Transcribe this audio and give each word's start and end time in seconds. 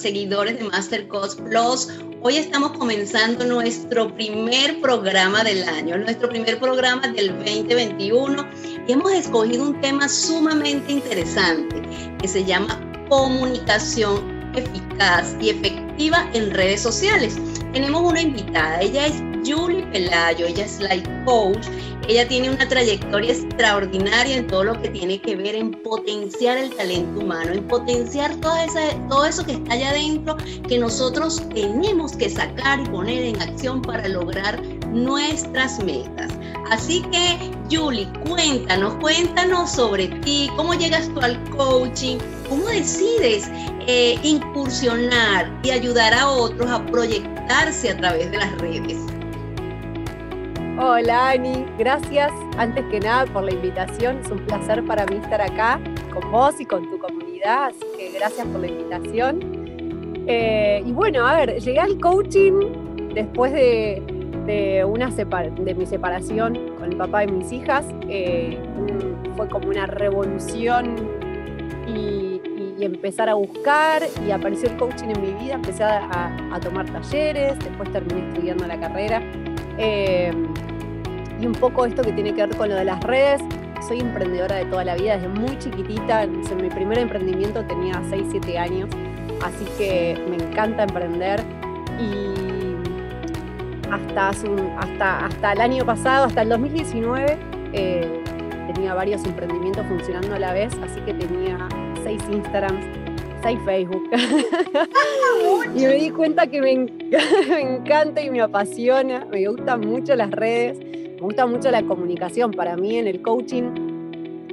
seguidores 0.00 0.58
de 0.58 0.64
Master 0.64 1.06
Plus. 1.08 1.88
Hoy 2.22 2.36
estamos 2.36 2.72
comenzando 2.72 3.44
nuestro 3.44 4.14
primer 4.14 4.80
programa 4.80 5.44
del 5.44 5.62
año, 5.68 5.98
nuestro 5.98 6.28
primer 6.28 6.58
programa 6.58 7.06
del 7.08 7.28
2021 7.36 8.46
y 8.88 8.92
hemos 8.92 9.12
escogido 9.12 9.62
un 9.62 9.80
tema 9.80 10.08
sumamente 10.08 10.92
interesante 10.92 11.82
que 12.20 12.28
se 12.28 12.44
llama 12.44 12.80
comunicación 13.08 14.52
eficaz 14.56 15.36
y 15.40 15.50
efectiva 15.50 15.89
en 16.08 16.50
redes 16.52 16.80
sociales. 16.80 17.36
Tenemos 17.74 18.00
una 18.00 18.22
invitada, 18.22 18.80
ella 18.80 19.06
es 19.06 19.22
Julie 19.44 19.82
Pelayo, 19.92 20.46
ella 20.46 20.64
es 20.64 20.80
life 20.80 21.06
coach, 21.26 21.66
ella 22.08 22.26
tiene 22.26 22.48
una 22.48 22.66
trayectoria 22.66 23.32
extraordinaria 23.32 24.38
en 24.38 24.46
todo 24.46 24.64
lo 24.64 24.80
que 24.80 24.88
tiene 24.88 25.20
que 25.20 25.36
ver 25.36 25.54
en 25.54 25.72
potenciar 25.72 26.56
el 26.56 26.70
talento 26.74 27.20
humano, 27.20 27.52
en 27.52 27.68
potenciar 27.68 28.34
toda 28.36 28.64
esa, 28.64 28.80
todo 29.10 29.26
eso 29.26 29.44
que 29.44 29.52
está 29.52 29.74
allá 29.74 29.90
adentro 29.90 30.38
que 30.66 30.78
nosotros 30.78 31.42
tenemos 31.54 32.16
que 32.16 32.30
sacar 32.30 32.80
y 32.80 32.88
poner 32.88 33.22
en 33.22 33.42
acción 33.42 33.82
para 33.82 34.08
lograr 34.08 34.60
nuestras 34.88 35.84
metas. 35.84 36.32
Así 36.70 37.02
que, 37.12 37.50
Julie, 37.70 38.08
cuéntanos, 38.26 38.94
cuéntanos 38.94 39.70
sobre 39.70 40.08
ti, 40.22 40.48
cómo 40.56 40.72
llegas 40.72 41.08
tú 41.12 41.20
al 41.20 41.38
coaching, 41.50 42.16
cómo 42.50 42.66
decides 42.66 43.48
eh, 43.86 44.18
incursionar 44.24 45.50
y 45.62 45.70
ayudar 45.70 46.12
a 46.12 46.28
otros 46.28 46.68
a 46.68 46.84
proyectarse 46.86 47.90
a 47.90 47.96
través 47.96 48.30
de 48.30 48.36
las 48.38 48.58
redes. 48.58 48.98
Hola 50.82 51.30
Ani, 51.30 51.64
gracias 51.78 52.32
antes 52.58 52.84
que 52.90 52.98
nada 53.00 53.26
por 53.26 53.44
la 53.44 53.52
invitación. 53.52 54.18
Es 54.18 54.30
un 54.30 54.44
placer 54.46 54.84
para 54.84 55.06
mí 55.06 55.16
estar 55.16 55.40
acá 55.40 55.80
con 56.12 56.28
vos 56.32 56.60
y 56.60 56.66
con 56.66 56.90
tu 56.90 56.98
comunidad, 56.98 57.68
así 57.68 57.86
que 57.96 58.18
gracias 58.18 58.46
por 58.48 58.60
la 58.60 58.66
invitación. 58.66 60.24
Eh, 60.26 60.82
y 60.84 60.90
bueno, 60.90 61.26
a 61.26 61.36
ver, 61.36 61.60
llegué 61.60 61.78
al 61.78 62.00
coaching 62.00 63.12
después 63.14 63.52
de, 63.52 64.02
una 64.88 65.08
de 65.08 65.74
mi 65.76 65.86
separación 65.86 66.74
con 66.78 66.90
el 66.90 66.96
papá 66.96 67.20
de 67.20 67.28
mis 67.28 67.52
hijas. 67.52 67.84
Eh, 68.08 68.58
fue 69.36 69.48
como 69.48 69.68
una 69.68 69.86
revolución 69.86 70.96
y, 71.86 72.29
empezar 72.84 73.28
a 73.28 73.34
buscar 73.34 74.02
y 74.26 74.30
apareció 74.30 74.68
el 74.68 74.76
coaching 74.76 75.08
en 75.08 75.20
mi 75.20 75.32
vida. 75.44 75.54
Empecé 75.54 75.84
a, 75.84 76.58
tomar 76.62 76.86
talleres, 76.90 77.58
después 77.58 77.90
terminé 77.92 78.28
estudiando 78.28 78.66
la 78.66 78.78
carrera. 78.78 79.22
Eh, 79.78 80.32
y 81.40 81.46
un 81.46 81.52
poco 81.52 81.86
esto 81.86 82.02
que 82.02 82.12
tiene 82.12 82.34
que 82.34 82.46
ver 82.46 82.56
con 82.56 82.68
lo 82.68 82.74
de 82.74 82.84
las 82.84 83.02
redes. 83.02 83.40
Soy 83.86 84.00
emprendedora 84.00 84.56
de 84.56 84.66
toda 84.66 84.84
la 84.84 84.94
vida, 84.94 85.16
desde 85.16 85.28
muy 85.28 85.58
chiquitita. 85.58 86.24
En 86.24 86.40
mi 86.56 86.68
primer 86.68 86.98
emprendimiento 86.98 87.64
tenía 87.64 88.02
6, 88.10 88.26
7 88.30 88.58
años, 88.58 88.90
así 89.42 89.64
que 89.78 90.22
me 90.28 90.36
encanta 90.36 90.82
emprender. 90.82 91.40
Y 91.98 92.50
hasta, 93.90 94.28
hasta, 94.28 95.26
hasta 95.26 95.52
el 95.52 95.60
año 95.60 95.84
pasado, 95.84 96.26
hasta 96.26 96.42
el 96.42 96.50
2019, 96.50 97.38
eh, 97.72 98.22
tenía 98.72 98.94
varios 98.94 99.24
emprendimientos 99.24 99.86
funcionando 99.86 100.34
a 100.34 100.38
la 100.38 100.52
vez, 100.52 100.72
así 100.82 101.00
que 101.00 101.14
tenía 101.14 101.68
6 102.02 102.22
Instagrams, 102.32 102.84
6 103.42 103.58
Facebook. 103.64 104.10
y 105.76 105.80
me 105.80 105.94
di 105.94 106.10
cuenta 106.10 106.46
que 106.46 106.60
me, 106.60 106.76
me 107.48 107.60
encanta 107.60 108.22
y 108.22 108.30
me 108.30 108.40
apasiona, 108.40 109.26
me 109.26 109.46
gustan 109.46 109.80
mucho 109.80 110.14
las 110.16 110.30
redes 110.30 110.78
me 111.20 111.26
gusta 111.26 111.46
mucho 111.46 111.70
la 111.70 111.82
comunicación. 111.82 112.50
Para 112.50 112.76
mí 112.76 112.96
en 112.96 113.06
el 113.06 113.20
coaching 113.20 113.90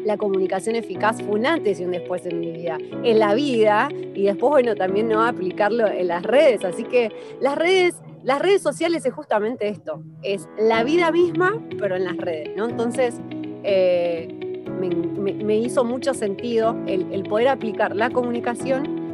la 0.04 0.18
comunicación 0.18 0.76
eficaz 0.76 1.22
fue 1.22 1.40
un 1.40 1.46
antes 1.46 1.80
y 1.80 1.86
un 1.86 1.92
después 1.92 2.26
en 2.26 2.42
mi 2.42 2.52
vida, 2.52 2.78
en 3.04 3.20
la 3.20 3.34
vida 3.34 3.88
y 4.14 4.24
después, 4.24 4.52
bueno, 4.52 4.76
también 4.76 5.08
no 5.08 5.26
aplicarlo 5.26 5.88
en 5.88 6.08
las 6.08 6.24
redes. 6.24 6.66
Así 6.66 6.84
que 6.84 7.12
las 7.40 7.58
redes, 7.58 7.96
las 8.24 8.42
redes 8.42 8.62
sociales 8.62 9.06
es 9.06 9.14
justamente 9.14 9.70
esto, 9.70 10.04
es 10.24 10.50
la 10.58 10.84
vida 10.84 11.10
misma, 11.12 11.62
pero 11.80 11.96
en 11.96 12.04
las 12.04 12.18
redes, 12.18 12.50
¿no? 12.58 12.68
Entonces, 12.68 13.22
eh, 13.64 14.37
me, 14.78 15.56
hizo 15.58 15.84
mucho 15.84 16.14
sentido 16.14 16.76
el, 16.88 17.24
poder 17.24 17.50
aplicar 17.50 17.96
la 17.96 18.10
comunicación 18.10 19.08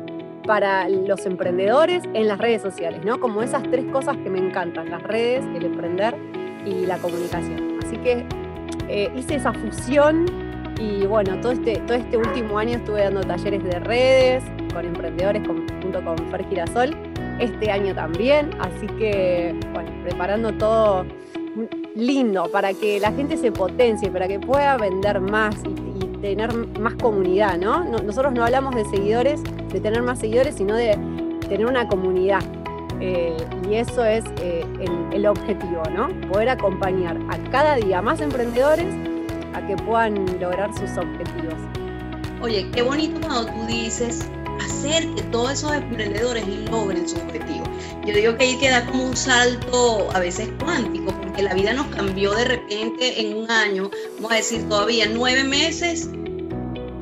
para 0.45 0.89
los 0.89 1.25
emprendedores 1.25 2.03
en 2.13 2.27
las 2.27 2.37
redes 2.37 2.61
sociales, 2.61 3.01
¿no? 3.05 3.19
Como 3.19 3.41
esas 3.41 3.63
tres 3.63 3.85
cosas 3.85 4.17
que 4.17 4.29
me 4.29 4.39
encantan, 4.39 4.89
las 4.89 5.01
redes, 5.03 5.45
el 5.55 5.65
emprender 5.65 6.15
y 6.65 6.85
la 6.85 6.97
comunicación. 6.97 7.79
Así 7.83 7.97
que 7.97 8.25
eh, 8.89 9.11
hice 9.15 9.35
esa 9.35 9.53
fusión 9.53 10.25
y 10.79 11.05
bueno, 11.05 11.39
todo 11.39 11.53
este, 11.53 11.77
todo 11.87 11.97
este 11.97 12.17
último 12.17 12.57
año 12.57 12.77
estuve 12.77 13.01
dando 13.01 13.21
talleres 13.21 13.63
de 13.63 13.79
redes 13.79 14.43
con 14.73 14.85
emprendedores 14.85 15.41
junto 15.47 16.03
con 16.03 16.17
Fer 16.29 16.45
Girasol, 16.49 16.95
este 17.39 17.71
año 17.71 17.93
también, 17.93 18.49
así 18.59 18.87
que 18.97 19.55
bueno, 19.71 19.91
preparando 20.03 20.51
todo 20.53 21.05
lindo 21.95 22.49
para 22.51 22.73
que 22.73 22.99
la 22.99 23.11
gente 23.11 23.37
se 23.37 23.51
potencie, 23.51 24.09
para 24.09 24.27
que 24.27 24.39
pueda 24.39 24.77
vender 24.77 25.19
más 25.19 25.55
y, 25.65 26.03
tener 26.23 26.53
más 26.79 26.93
comunidad, 26.95 27.57
¿no? 27.57 27.83
Nosotros 27.83 28.31
no 28.31 28.45
hablamos 28.45 28.73
de 28.75 28.85
seguidores, 28.85 29.43
de 29.73 29.81
tener 29.81 30.01
más 30.03 30.19
seguidores, 30.19 30.55
sino 30.55 30.73
de 30.73 30.97
tener 31.49 31.65
una 31.65 31.85
comunidad 31.89 32.41
eh, 33.01 33.35
y 33.69 33.75
eso 33.75 34.05
es 34.05 34.23
eh, 34.41 34.65
el, 35.11 35.25
objetivo, 35.25 35.83
¿no? 35.93 36.07
Poder 36.29 36.47
acompañar 36.47 37.17
a 37.29 37.37
cada 37.51 37.75
día 37.75 38.01
más 38.01 38.21
emprendedores 38.21 38.87
a 39.53 39.67
que 39.67 39.75
puedan 39.75 40.25
lograr 40.39 40.73
sus 40.73 40.97
objetivos. 40.97 41.55
Oye, 42.41 42.69
qué 42.71 42.81
bonito 42.81 43.19
cuando 43.21 43.51
tú 43.51 43.65
dices 43.67 44.29
hacer 44.61 45.05
que 45.15 45.21
todos 45.23 45.51
esos 45.51 45.73
emprendedores 45.73 46.47
logren 46.69 47.07
su 47.07 47.17
objetivo. 47.17 47.65
Yo 48.05 48.13
digo 48.13 48.37
que 48.37 48.45
ahí 48.45 48.57
queda 48.57 48.85
como 48.85 49.07
un 49.07 49.15
salto 49.17 50.07
a 50.13 50.19
veces 50.19 50.49
cuántico, 50.59 51.11
porque 51.33 51.43
la 51.49 51.55
vida 51.55 51.73
nos 51.73 51.87
cambió 51.87 52.31
de 52.35 52.45
repente 52.45 53.19
en 53.19 53.35
un 53.35 53.49
año, 53.49 53.89
vamos 54.17 54.31
a 54.31 54.35
decir 54.35 54.69
todavía 54.69 55.07
nueve 55.11 55.43
meses, 55.43 56.07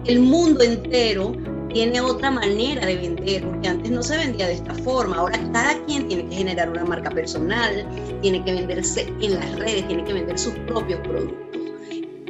el 0.06 0.20
mundo 0.22 0.64
entero 0.64 1.36
tiene 1.74 2.00
otra 2.00 2.32
manera 2.32 2.86
de 2.86 2.96
vender, 2.96 3.44
porque 3.44 3.68
antes 3.68 3.92
no 3.92 4.02
se 4.02 4.16
vendía 4.16 4.48
de 4.48 4.54
esta 4.54 4.74
forma. 4.74 5.18
Ahora 5.18 5.38
cada 5.52 5.78
quien 5.86 6.08
tiene 6.08 6.30
que 6.30 6.36
generar 6.38 6.70
una 6.70 6.86
marca 6.86 7.10
personal, 7.10 7.86
tiene 8.22 8.42
que 8.46 8.54
venderse 8.54 9.02
en 9.22 9.36
las 9.36 9.60
redes, 9.60 9.86
tiene 9.88 10.06
que 10.06 10.14
vender 10.14 10.40
sus 10.40 10.54
propios 10.60 11.02
productos. 11.02 11.60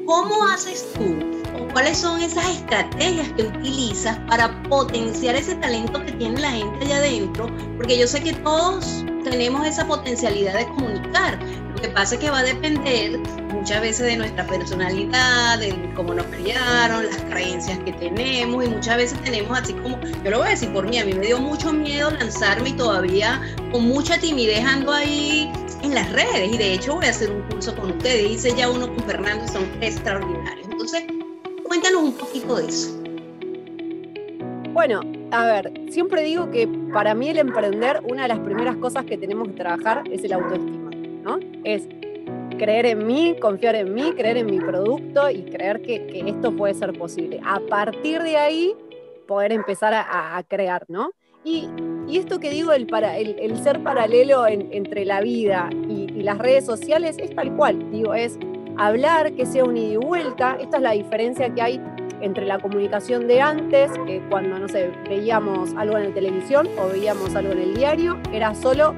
¿Cómo 0.08 0.44
haces 0.48 0.88
tú 0.96 1.18
o 1.60 1.72
cuáles 1.72 2.00
son 2.00 2.20
esas 2.20 2.50
estrategias 2.50 3.32
que 3.34 3.44
utilizas 3.44 4.18
para 4.28 4.62
potenciar 4.64 5.36
ese 5.36 5.54
talento 5.56 6.04
que 6.04 6.14
tiene 6.14 6.42
la 6.42 6.52
gente 6.52 6.86
allá 6.86 6.98
adentro? 6.98 7.48
Porque 7.78 8.00
yo 8.00 8.08
sé 8.08 8.22
que 8.24 8.34
todos 8.34 9.06
tenemos 9.24 9.66
esa 9.66 9.88
potencialidad 9.88 10.58
de 10.58 10.66
comunicar. 10.66 11.40
Lo 11.82 11.88
que 11.88 11.94
pasa 11.96 12.14
es 12.14 12.22
que 12.22 12.30
va 12.30 12.38
a 12.38 12.44
depender 12.44 13.18
muchas 13.52 13.82
veces 13.82 14.06
de 14.06 14.16
nuestra 14.16 14.46
personalidad, 14.46 15.58
de 15.58 15.74
cómo 15.96 16.14
nos 16.14 16.28
criaron, 16.28 17.08
las 17.08 17.20
creencias 17.24 17.80
que 17.80 17.92
tenemos 17.94 18.64
y 18.64 18.70
muchas 18.70 18.98
veces 18.98 19.20
tenemos 19.24 19.58
así 19.58 19.74
como, 19.74 20.00
yo 20.24 20.30
lo 20.30 20.38
voy 20.38 20.50
a 20.50 20.50
decir 20.52 20.72
por 20.74 20.88
mí, 20.88 21.00
a 21.00 21.06
mí 21.06 21.16
me 21.16 21.26
dio 21.26 21.40
mucho 21.40 21.74
miedo 21.74 22.12
lanzarme 22.12 22.70
y 22.70 22.74
todavía 22.74 23.42
con 23.72 23.88
mucha 23.88 24.20
timidez 24.20 24.64
ando 24.64 24.92
ahí 24.92 25.52
en 25.82 25.96
las 25.96 26.12
redes 26.12 26.54
y 26.54 26.58
de 26.60 26.74
hecho 26.74 26.94
voy 26.98 27.08
a 27.08 27.10
hacer 27.10 27.32
un 27.32 27.42
curso 27.50 27.76
con 27.76 27.94
ustedes, 27.94 28.30
hice 28.30 28.56
ya 28.56 28.70
uno 28.70 28.86
con 28.86 29.04
Fernando 29.06 29.44
y 29.44 29.48
son 29.48 29.64
extraordinarios. 29.82 30.68
Entonces, 30.70 31.04
cuéntanos 31.68 32.04
un 32.04 32.14
poquito 32.14 32.58
de 32.58 32.68
eso. 32.68 32.96
Bueno, 34.74 35.02
a 35.32 35.46
ver, 35.48 35.72
siempre 35.90 36.22
digo 36.24 36.52
que 36.52 36.68
para 36.94 37.16
mí 37.16 37.30
el 37.30 37.40
emprender, 37.40 38.02
una 38.08 38.22
de 38.22 38.28
las 38.28 38.40
primeras 38.40 38.76
cosas 38.78 39.04
que 39.06 39.18
tenemos 39.18 39.48
que 39.48 39.56
trabajar 39.56 40.04
es 40.12 40.24
el 40.24 40.34
autoestima, 40.34 40.81
Es 41.64 41.88
creer 42.58 42.86
en 42.86 43.08
mí, 43.08 43.36
confiar 43.42 43.76
en 43.76 43.94
mí, 43.94 44.14
creer 44.16 44.38
en 44.38 44.46
mi 44.46 44.60
producto 44.60 45.30
y 45.30 45.44
creer 45.44 45.82
que, 45.82 46.24
esto 46.28 46.56
puede 46.56 46.74
ser 46.74 46.94
posible. 46.98 47.40
A 47.44 47.60
partir 47.60 48.22
de 48.22 48.38
ahí, 48.38 48.76
poder 49.28 49.52
empezar 49.52 49.94
a, 49.94 50.44
crear, 50.48 50.86
¿no? 50.88 51.12
Y, 51.44 51.68
esto 52.12 52.40
que 52.40 52.50
digo, 52.50 52.72
el, 52.74 52.88
para, 52.88 53.18
el, 53.18 53.58
ser 53.64 53.82
paralelo 53.82 54.46
entre 54.48 55.06
la 55.06 55.22
vida 55.22 55.70
y, 55.90 56.08
las 56.22 56.38
redes 56.38 56.66
sociales 56.66 57.18
es 57.18 57.34
tal 57.36 57.56
cual, 57.56 57.92
digo, 57.92 58.14
es 58.14 58.38
hablar, 58.78 59.34
que 59.34 59.46
sea 59.46 59.64
un 59.64 59.76
ida 59.76 59.94
y 59.94 59.98
vuelta. 59.98 60.58
Esta 60.62 60.78
es 60.78 60.84
la 60.84 60.92
diferencia 60.92 61.52
que 61.54 61.62
hay 61.62 61.82
entre 62.22 62.46
la 62.46 62.60
comunicación 62.60 63.28
de 63.28 63.42
antes, 63.42 63.92
que 64.06 64.22
cuando, 64.30 64.60
no 64.60 64.68
sé, 64.68 64.92
veíamos 65.10 65.74
algo 65.76 65.98
en 65.98 66.10
la 66.10 66.14
televisión 66.14 66.68
o 66.78 66.88
veíamos 66.88 67.36
algo 67.36 67.52
en 67.54 67.60
el 67.60 67.74
diario, 67.74 68.18
era 68.32 68.54
solo 68.56 68.96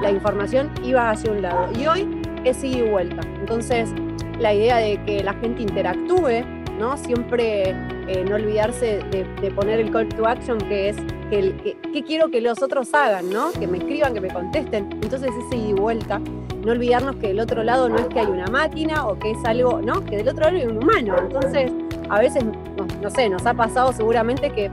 la 0.00 0.10
información 0.10 0.70
iba 0.84 1.10
hacia 1.10 1.32
un 1.32 1.42
lado. 1.42 1.68
Y 1.78 1.86
hoy 1.86 2.20
es 2.44 2.62
ida 2.62 2.78
y 2.78 2.88
vuelta. 2.88 3.22
Entonces, 3.40 3.90
la 4.38 4.52
idea 4.52 4.76
de 4.76 5.02
que 5.04 5.22
la 5.22 5.34
gente 5.34 5.62
interactue, 5.62 6.44
¿no? 6.78 6.96
Siempre 6.96 7.70
eh, 7.70 8.24
no 8.28 8.36
olvidarse 8.36 9.00
de, 9.10 9.50
poner 9.50 9.80
el 9.80 9.90
call 9.90 10.08
to 10.10 10.26
action, 10.26 10.58
que 10.58 10.90
es 10.90 10.96
que, 11.30 11.76
que, 11.92 12.04
quiero 12.04 12.30
que 12.30 12.40
los 12.40 12.62
otros 12.62 12.92
hagan, 12.94 13.30
¿no? 13.30 13.50
Que 13.52 13.66
me 13.66 13.78
escriban, 13.78 14.14
que 14.14 14.20
me 14.20 14.28
contesten. 14.28 14.90
Entonces, 15.02 15.30
ese 15.46 15.56
ida 15.56 15.68
y 15.70 15.72
vuelta. 15.72 16.20
No 16.64 16.72
olvidarnos 16.72 17.16
que 17.16 17.28
del 17.28 17.40
otro 17.40 17.62
lado 17.62 17.88
no 17.88 17.96
es 17.96 18.06
que 18.06 18.20
hay 18.20 18.26
una 18.26 18.46
máquina 18.48 19.06
o 19.06 19.18
que 19.18 19.30
es 19.30 19.44
algo, 19.44 19.80
¿no? 19.80 20.04
Que 20.04 20.18
del 20.18 20.28
otro 20.28 20.44
lado 20.44 20.56
hay 20.56 20.64
un 20.66 20.78
humano. 20.78 21.16
Entonces, 21.18 21.70
a 22.08 22.20
veces, 22.20 22.44
no, 22.44 23.10
sé, 23.10 23.28
nos 23.28 23.44
ha 23.46 23.54
pasado 23.54 23.92
seguramente 23.92 24.50
que 24.50 24.70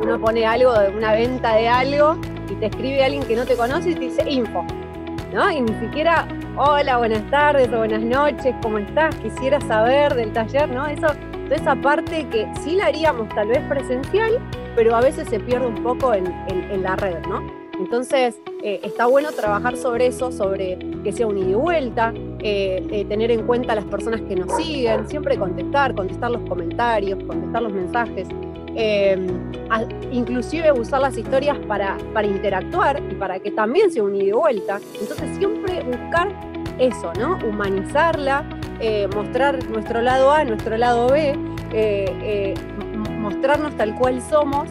uno 0.00 0.20
pone 0.20 0.46
algo 0.46 0.72
de 0.78 0.90
una 0.90 1.12
venta 1.12 1.54
de 1.56 1.68
algo 1.68 2.16
y 2.50 2.54
te 2.54 2.66
escribe 2.66 3.04
alguien 3.04 3.22
que 3.24 3.36
no 3.36 3.44
te 3.44 3.56
conoce 3.56 3.90
y 3.90 3.94
te 3.94 4.00
dice 4.00 4.28
info, 4.28 4.64
¿no? 5.32 5.50
Y 5.50 5.60
ni 5.60 5.74
siquiera, 5.80 6.26
hola, 6.56 6.98
buenas 6.98 7.22
tardes 7.30 7.68
o 7.72 7.78
buenas 7.78 8.02
noches, 8.02 8.54
¿cómo 8.62 8.78
estás? 8.78 9.14
Quisiera 9.16 9.60
saber 9.62 10.14
del 10.14 10.32
taller, 10.32 10.68
¿no? 10.68 10.86
Eso, 10.86 11.08
toda 11.44 11.56
esa 11.56 11.74
parte 11.76 12.26
que 12.28 12.50
sí 12.62 12.76
la 12.76 12.86
haríamos 12.86 13.28
tal 13.30 13.48
vez 13.48 13.60
presencial, 13.68 14.38
pero 14.76 14.94
a 14.94 15.00
veces 15.00 15.28
se 15.28 15.40
pierde 15.40 15.66
un 15.66 15.82
poco 15.82 16.14
en, 16.14 16.82
la 16.82 16.96
red, 16.96 17.18
¿no? 17.26 17.57
Entonces, 17.78 18.40
eh, 18.62 18.80
está 18.82 19.06
bueno 19.06 19.30
trabajar 19.30 19.76
sobre 19.76 20.06
eso, 20.08 20.32
sobre 20.32 20.78
que 21.04 21.12
sea 21.12 21.26
un 21.26 21.38
ida 21.38 21.50
y 21.50 21.54
vuelta, 21.54 22.12
eh, 22.40 22.84
eh, 22.90 23.04
tener 23.04 23.30
en 23.30 23.46
cuenta 23.46 23.72
a 23.72 23.76
las 23.76 23.84
personas 23.84 24.20
que 24.22 24.34
nos 24.34 24.56
siguen, 24.56 25.08
siempre 25.08 25.38
contestar, 25.38 25.94
contestar 25.94 26.30
los 26.30 26.42
comentarios, 26.48 27.22
contestar 27.24 27.62
los 27.62 27.72
mensajes, 27.72 28.28
inclusive 30.12 30.70
usar 30.72 31.00
las 31.00 31.16
historias 31.16 31.58
para, 31.66 31.96
para 32.12 32.26
interactuar 32.26 33.02
y 33.10 33.14
para 33.14 33.40
que 33.40 33.50
también 33.50 33.90
sea 33.90 34.02
un 34.02 34.14
ida 34.14 34.24
y 34.24 34.32
vuelta. 34.32 34.80
Entonces, 35.00 35.36
siempre 35.36 35.82
buscar 35.82 36.28
eso, 36.78 37.12
¿no? 37.18 37.38
Humanizarla, 37.48 38.44
mostrar 39.14 39.68
nuestro 39.70 40.00
lado 40.00 40.30
A, 40.30 40.44
nuestro 40.44 40.76
lado 40.76 41.08
B, 41.08 41.36
mostrarnos 43.18 43.76
tal 43.76 43.94
cual 43.96 44.22
somos 44.22 44.68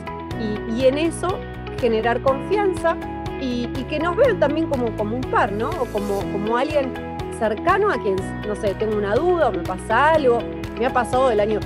y, 0.76 0.86
en 0.86 0.98
eso 0.98 1.38
generar 1.78 2.22
confianza 2.22 2.98
y, 3.42 3.68
que 3.90 4.00
nos 4.00 4.16
vean 4.16 4.40
también 4.40 4.68
como, 4.68 4.96
como 4.98 5.16
un 5.16 5.22
par, 5.22 5.52
¿no? 5.52 5.70
O 5.70 5.86
como, 5.86 6.20
como 6.32 6.58
alguien 6.58 6.92
cercano 7.40 7.90
a 7.90 8.02
quien, 8.02 8.16
no 8.48 8.56
sé, 8.56 8.74
tengo 8.76 8.98
una 8.98 9.16
duda 9.16 9.50
o 9.50 9.52
me 9.52 9.64
pasa 9.64 10.10
algo. 10.14 10.40
Me 10.80 10.86
ha 10.86 10.94
pasado 10.94 11.32
el 11.32 11.40
año, 11.40 11.60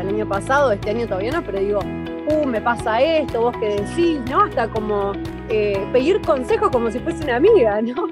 el 0.00 0.08
año 0.08 0.28
pasado, 0.28 0.72
este 0.72 0.90
año 0.90 1.06
todavía 1.06 1.32
no, 1.32 1.42
pero 1.42 1.60
digo, 1.60 1.80
uh, 1.80 2.46
me 2.46 2.60
pasa 2.60 3.00
esto, 3.02 3.40
vos 3.40 3.56
qué 3.58 3.80
decís, 3.80 4.20
¿no? 4.28 4.42
Hasta 4.42 4.68
como 4.68 5.12
eh, 5.48 5.78
pedir 5.92 6.20
consejo 6.22 6.70
como 6.70 6.90
si 6.90 6.98
fuese 7.00 7.24
una 7.24 7.36
amiga, 7.36 7.80
¿no? 7.82 8.08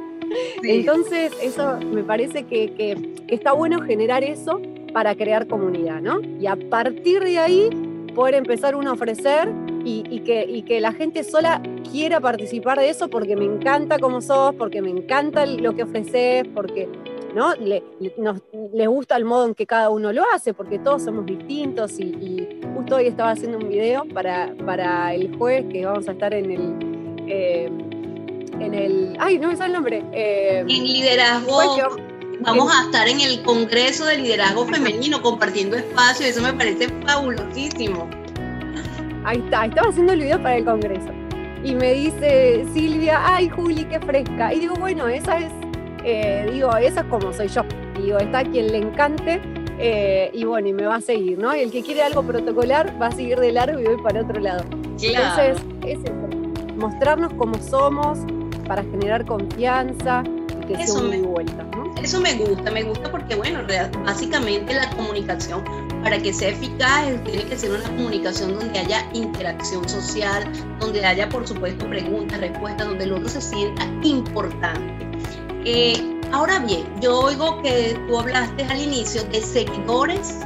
Entonces, 0.63 1.33
eso 1.43 1.79
me 1.93 2.03
parece 2.03 2.45
que, 2.45 2.75
que, 2.75 3.15
está 3.29 3.53
bueno 3.53 3.81
generar 3.81 4.23
eso 4.25 4.61
para 4.93 5.15
crear 5.15 5.47
comunidad, 5.47 6.01
¿no? 6.01 6.21
Y 6.41 6.47
a 6.47 6.57
partir 6.57 7.23
de 7.23 7.39
ahí 7.39 7.71
poder 8.15 8.35
empezar 8.35 8.75
uno 8.75 8.91
a 8.91 8.93
ofrecer 8.95 9.49
y, 9.89 10.21
que, 10.21 10.65
que 10.67 10.81
la 10.81 10.93
gente 10.93 11.25
sola 11.25 11.63
quiera 11.91 12.21
participar 12.21 12.79
de 12.79 12.91
eso 12.91 13.09
porque 13.09 13.37
me 13.37 13.45
encanta 13.45 13.99
cómo 13.99 14.21
sos, 14.21 14.55
porque 14.55 14.83
me 14.83 14.91
encanta 14.91 15.47
lo 15.47 15.75
que 15.75 15.85
ofreces, 15.85 16.45
porque 16.55 16.89
¿no? 17.35 17.55
Le, 17.55 17.83
les 18.73 18.89
gusta 18.89 19.17
el 19.17 19.25
modo 19.25 19.47
en 19.47 19.55
que 19.55 19.67
cada 19.67 19.91
uno 19.91 20.13
lo 20.13 20.25
hace, 20.35 20.55
porque 20.55 20.79
todos 20.79 21.03
somos 21.03 21.27
distintos 21.27 21.99
y, 21.99 22.49
justo 22.75 22.97
hoy 22.97 23.07
estaba 23.07 23.31
haciendo 23.31 23.59
un 23.59 23.69
video 23.69 24.05
para, 24.13 24.55
para 24.65 25.15
el 25.15 25.37
jueves 25.37 25.67
que 25.71 25.85
vamos 25.85 26.09
a 26.09 26.13
estar 26.13 26.33
en 26.35 26.51
el... 26.51 27.27
Eh, 27.27 27.71
en 28.61 28.75
el... 28.75 29.17
¡Ay, 29.21 29.39
no 29.39 29.49
me 29.49 29.57
sale 29.57 29.69
el 29.69 29.73
nombre! 29.75 30.05
Eh, 30.13 30.61
en 30.61 30.67
liderazgo. 30.67 31.77
Vamos 32.41 32.73
a 32.73 32.85
estar 32.85 33.09
en 33.09 33.21
el 33.21 33.43
Congreso 33.43 34.05
de 34.05 34.19
Liderazgo 34.19 34.65
Femenino 34.67 35.21
compartiendo 35.21 35.77
espacio, 35.77 36.25
eso 36.25 36.41
me 36.41 36.53
parece 36.53 36.89
fabulosísimo. 37.05 38.09
Ahí 39.29 39.41
está, 39.45 39.67
estaba 39.67 39.91
haciendo 39.91 40.15
el 40.15 40.21
video 40.21 40.43
para 40.43 40.57
el 40.57 40.65
Congreso. 40.65 41.11
Y 41.63 41.75
me 41.75 41.93
dice 41.93 42.65
Silvia, 42.73 43.21
ay 43.23 43.51
Juli, 43.51 43.85
qué 43.85 44.01
fresca. 44.01 44.55
Y 44.55 44.61
digo, 44.61 44.75
bueno, 44.77 45.07
esa 45.07 45.39
es, 45.39 45.53
eh, 46.03 46.49
digo, 46.51 46.75
esa 46.79 47.01
es 47.01 47.07
como 47.09 47.31
soy 47.35 47.49
yo. 47.49 47.61
Digo, 48.03 48.17
está 48.17 48.43
quien 48.43 48.73
le 48.73 48.79
encante 48.79 49.43
eh, 49.79 50.31
y 50.33 50.45
bueno, 50.45 50.69
y 50.69 50.73
me 50.73 50.87
va 50.87 50.95
a 50.95 51.01
seguir, 51.03 51.39
¿no? 51.39 51.55
Y 51.55 51.61
el 51.61 51.71
que 51.71 51.83
quiere 51.83 52.01
algo 52.01 52.23
protocolar 52.23 52.97
va 52.99 53.09
a 53.09 53.11
seguir 53.11 53.39
de 53.39 53.53
largo 53.53 53.79
y 53.79 53.85
voy 53.85 54.01
para 54.03 54.23
otro 54.23 54.41
lado. 54.41 54.65
Entonces, 54.99 55.59
es 55.87 55.99
eso, 55.99 56.13
mostrarnos 56.79 57.35
cómo 57.35 57.59
somos 57.59 58.21
para 58.67 58.83
generar 58.83 59.27
confianza 59.27 60.23
y 60.63 60.67
que 60.69 60.87
sea 60.87 61.03
una 61.03 61.19
vuelta. 61.19 61.67
Eso 62.03 62.19
me 62.23 62.35
gusta, 62.35 62.71
me 62.71 62.83
gusta 62.83 63.11
porque, 63.11 63.35
bueno, 63.35 63.61
básicamente 64.07 64.73
la 64.73 64.89
comunicación, 64.97 65.63
para 66.09 66.23
que 66.23 66.33
sea 66.33 66.49
eficaz, 66.49 67.23
tiene 67.25 67.45
que 67.45 67.59
ser 67.59 67.71
una 67.71 67.85
comunicación 67.85 68.59
donde 68.59 68.79
haya 68.79 69.07
interacción 69.13 69.87
social, 69.87 70.51
donde 70.81 71.05
haya, 71.05 71.29
por 71.29 71.47
supuesto, 71.47 71.87
preguntas, 71.87 72.41
respuestas, 72.41 72.89
donde 72.89 73.05
el 73.05 73.13
otro 73.13 73.29
se 73.29 73.43
sienta 73.43 73.85
importante. 74.03 75.07
Eh, 75.67 76.19
ahora 76.33 76.61
bien, 76.61 76.87
yo 77.03 77.21
oigo 77.21 77.61
que 77.61 77.95
tú 78.09 78.19
hablaste 78.19 78.65
al 78.65 78.81
inicio 78.81 79.23
de 79.25 79.43
seguidores 79.43 80.39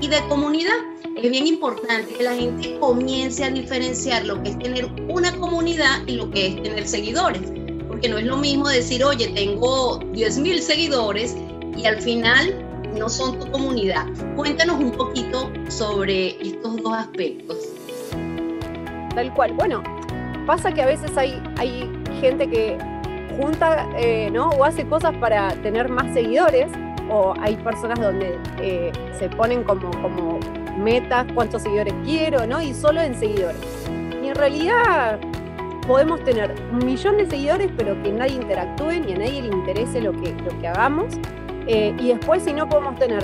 y 0.00 0.06
de 0.06 0.20
comunidad. 0.28 0.78
Es 1.16 1.32
bien 1.32 1.48
importante 1.48 2.14
que 2.14 2.22
la 2.22 2.36
gente 2.36 2.78
comience 2.78 3.42
a 3.42 3.50
diferenciar 3.50 4.24
lo 4.24 4.40
que 4.44 4.50
es 4.50 4.58
tener 4.60 4.86
una 5.08 5.36
comunidad 5.36 6.06
y 6.06 6.12
lo 6.12 6.30
que 6.30 6.46
es 6.46 6.62
tener 6.62 6.86
seguidores 6.86 7.42
porque 7.88 8.08
no 8.08 8.18
es 8.18 8.26
lo 8.26 8.36
mismo 8.36 8.68
decir, 8.68 9.02
oye, 9.02 9.28
tengo 9.28 9.98
10.000 10.12 10.60
seguidores 10.60 11.34
y 11.76 11.86
al 11.86 12.00
final 12.02 12.65
no 12.98 13.08
son 13.08 13.38
tu 13.38 13.50
comunidad. 13.50 14.06
Cuéntanos 14.34 14.78
un 14.78 14.92
poquito 14.92 15.50
sobre 15.68 16.40
estos 16.40 16.76
dos 16.82 16.92
aspectos. 16.92 17.56
Tal 19.14 19.32
cual. 19.34 19.52
Bueno, 19.54 19.82
pasa 20.46 20.72
que 20.72 20.82
a 20.82 20.86
veces 20.86 21.16
hay, 21.16 21.42
hay 21.56 21.90
gente 22.20 22.48
que 22.48 22.78
junta 23.38 23.88
eh, 23.96 24.30
¿no? 24.30 24.50
o 24.50 24.64
hace 24.64 24.86
cosas 24.86 25.14
para 25.16 25.50
tener 25.62 25.88
más 25.88 26.12
seguidores 26.14 26.68
o 27.10 27.34
hay 27.40 27.56
personas 27.56 28.00
donde 28.00 28.38
eh, 28.60 28.92
se 29.18 29.28
ponen 29.28 29.62
como, 29.64 29.90
como 30.02 30.40
metas 30.78 31.26
cuántos 31.34 31.62
seguidores 31.62 31.94
quiero, 32.04 32.46
¿no? 32.46 32.60
Y 32.60 32.74
solo 32.74 33.00
en 33.00 33.14
seguidores. 33.14 33.60
Y 34.22 34.28
en 34.28 34.34
realidad 34.34 35.20
podemos 35.86 36.22
tener 36.24 36.54
un 36.72 36.84
millón 36.84 37.16
de 37.16 37.26
seguidores, 37.26 37.70
pero 37.76 38.00
que 38.02 38.10
nadie 38.10 38.34
interactúe 38.34 38.92
ni 39.06 39.12
a 39.12 39.18
nadie 39.18 39.42
le 39.42 39.54
interese 39.54 40.00
lo 40.00 40.12
que, 40.12 40.32
lo 40.32 40.58
que 40.60 40.68
hagamos. 40.68 41.14
Eh, 41.66 41.94
y 41.98 42.08
después, 42.08 42.42
si 42.42 42.52
no, 42.52 42.68
podemos 42.68 42.98
tener 42.98 43.22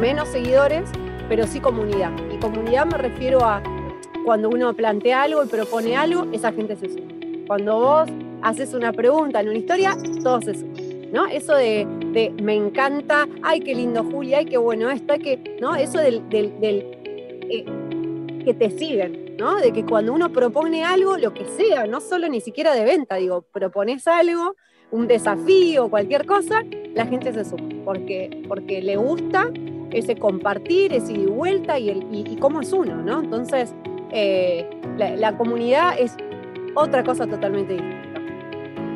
menos 0.00 0.28
seguidores, 0.28 0.90
pero 1.28 1.46
sí 1.46 1.60
comunidad. 1.60 2.10
Y 2.32 2.38
comunidad 2.38 2.86
me 2.86 2.98
refiero 2.98 3.44
a 3.44 3.62
cuando 4.24 4.48
uno 4.48 4.72
plantea 4.74 5.22
algo 5.22 5.44
y 5.44 5.48
propone 5.48 5.96
algo, 5.96 6.26
esa 6.32 6.52
gente 6.52 6.76
se 6.76 6.88
suma. 6.88 7.12
Cuando 7.46 7.78
vos 7.78 8.08
haces 8.42 8.72
una 8.74 8.92
pregunta 8.92 9.40
en 9.40 9.48
una 9.48 9.58
historia, 9.58 9.96
todos 10.22 10.44
se 10.44 10.54
suman. 10.54 10.92
¿no? 11.12 11.26
Eso 11.26 11.54
de, 11.54 11.86
me 12.42 12.54
encanta, 12.54 13.28
ay, 13.42 13.60
qué 13.60 13.74
lindo 13.74 14.02
Julia, 14.02 14.38
ay, 14.38 14.46
qué 14.46 14.56
bueno 14.56 14.90
esto, 14.90 15.14
que, 15.18 15.58
¿no? 15.60 15.76
Eso 15.76 15.98
del, 15.98 16.22
eh, 16.32 17.66
que 18.44 18.54
te 18.54 18.70
siguen, 18.70 19.36
de 19.62 19.72
que 19.72 19.84
cuando 19.84 20.12
uno 20.12 20.32
propone 20.32 20.84
algo, 20.84 21.16
lo 21.18 21.34
que 21.34 21.44
sea, 21.44 21.86
no 21.86 22.00
solo 22.00 22.28
ni 22.28 22.40
siquiera 22.40 22.74
de 22.74 22.84
venta, 22.84 23.16
digo, 23.16 23.42
propones 23.42 24.06
algo, 24.06 24.54
un 24.92 25.08
desafío, 25.08 25.88
cualquier 25.88 26.26
cosa, 26.26 26.62
la 26.94 27.06
gente 27.06 27.32
se 27.32 27.44
suma, 27.44 27.68
porque, 27.84 28.44
porque 28.46 28.80
le 28.80 28.96
gusta 28.96 29.50
ese 29.90 30.16
compartir, 30.16 30.92
ese 30.92 31.12
ida 31.12 31.22
y 31.22 31.26
vuelta 31.26 31.78
y, 31.78 31.90
el, 31.90 32.06
y, 32.12 32.36
cómo 32.36 32.60
es 32.60 32.72
uno, 32.72 32.96
¿no? 32.96 33.20
Entonces, 33.20 33.74
eh, 34.12 34.68
la, 34.98 35.36
comunidad 35.36 35.98
es 35.98 36.14
otra 36.74 37.02
cosa 37.02 37.26
totalmente 37.26 37.72
distinta. 37.72 38.20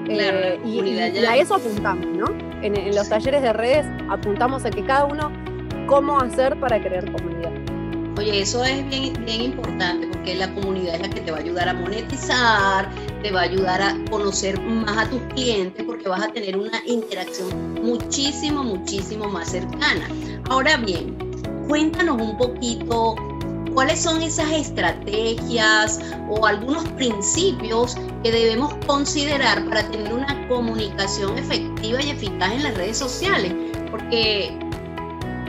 Eh, 0.08 0.60
y, 0.64 0.98
a 1.24 1.36
eso 1.36 1.54
apuntamos, 1.54 2.06
¿no? 2.06 2.26
En, 2.62 2.76
en 2.76 2.94
los 2.94 3.08
talleres 3.08 3.42
de 3.42 3.52
redes 3.52 3.86
apuntamos 4.08 4.64
a 4.64 4.70
que 4.70 4.84
cada 4.84 5.06
uno 5.06 5.32
cómo 5.86 6.18
hacer 6.20 6.58
para 6.60 6.80
crear 6.80 7.10
comunidad. 7.10 7.52
Oye, 8.18 8.40
eso 8.40 8.64
es 8.64 8.88
bien, 8.88 9.12
bien 9.26 9.42
importante 9.42 10.06
porque 10.06 10.34
la 10.34 10.52
comunidad 10.54 10.94
es 10.94 11.00
la 11.02 11.10
que 11.10 11.20
te 11.20 11.30
va 11.30 11.36
a 11.36 11.40
ayudar 11.40 11.68
a 11.68 11.74
monetizar, 11.74 12.88
te 13.22 13.30
va 13.30 13.40
a 13.40 13.44
ayudar 13.44 13.82
a 13.82 13.94
conocer 14.10 14.58
más 14.60 14.96
a 14.96 15.10
tus 15.10 15.20
clientes 15.34 15.84
porque 15.96 16.08
vas 16.10 16.24
a 16.24 16.32
tener 16.32 16.58
una 16.58 16.82
interacción 16.86 17.74
muchísimo, 17.82 18.62
muchísimo 18.62 19.30
más 19.30 19.50
cercana. 19.50 20.08
Ahora 20.50 20.76
bien, 20.76 21.16
cuéntanos 21.68 22.20
un 22.20 22.36
poquito 22.36 23.16
cuáles 23.72 24.02
son 24.02 24.20
esas 24.20 24.50
estrategias 24.52 26.00
o 26.28 26.44
algunos 26.44 26.84
principios 26.90 27.96
que 28.22 28.30
debemos 28.30 28.74
considerar 28.86 29.64
para 29.66 29.88
tener 29.90 30.12
una 30.12 30.48
comunicación 30.48 31.38
efectiva 31.38 32.02
y 32.02 32.10
eficaz 32.10 32.52
en 32.52 32.62
las 32.64 32.76
redes 32.76 32.98
sociales, 32.98 33.54
porque 33.90 34.54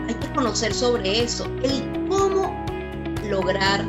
hay 0.08 0.13
que 0.13 0.34
conocer 0.34 0.74
sobre 0.74 1.24
eso, 1.24 1.46
el 1.63 2.08
cómo 2.08 2.56
lograr 3.30 3.84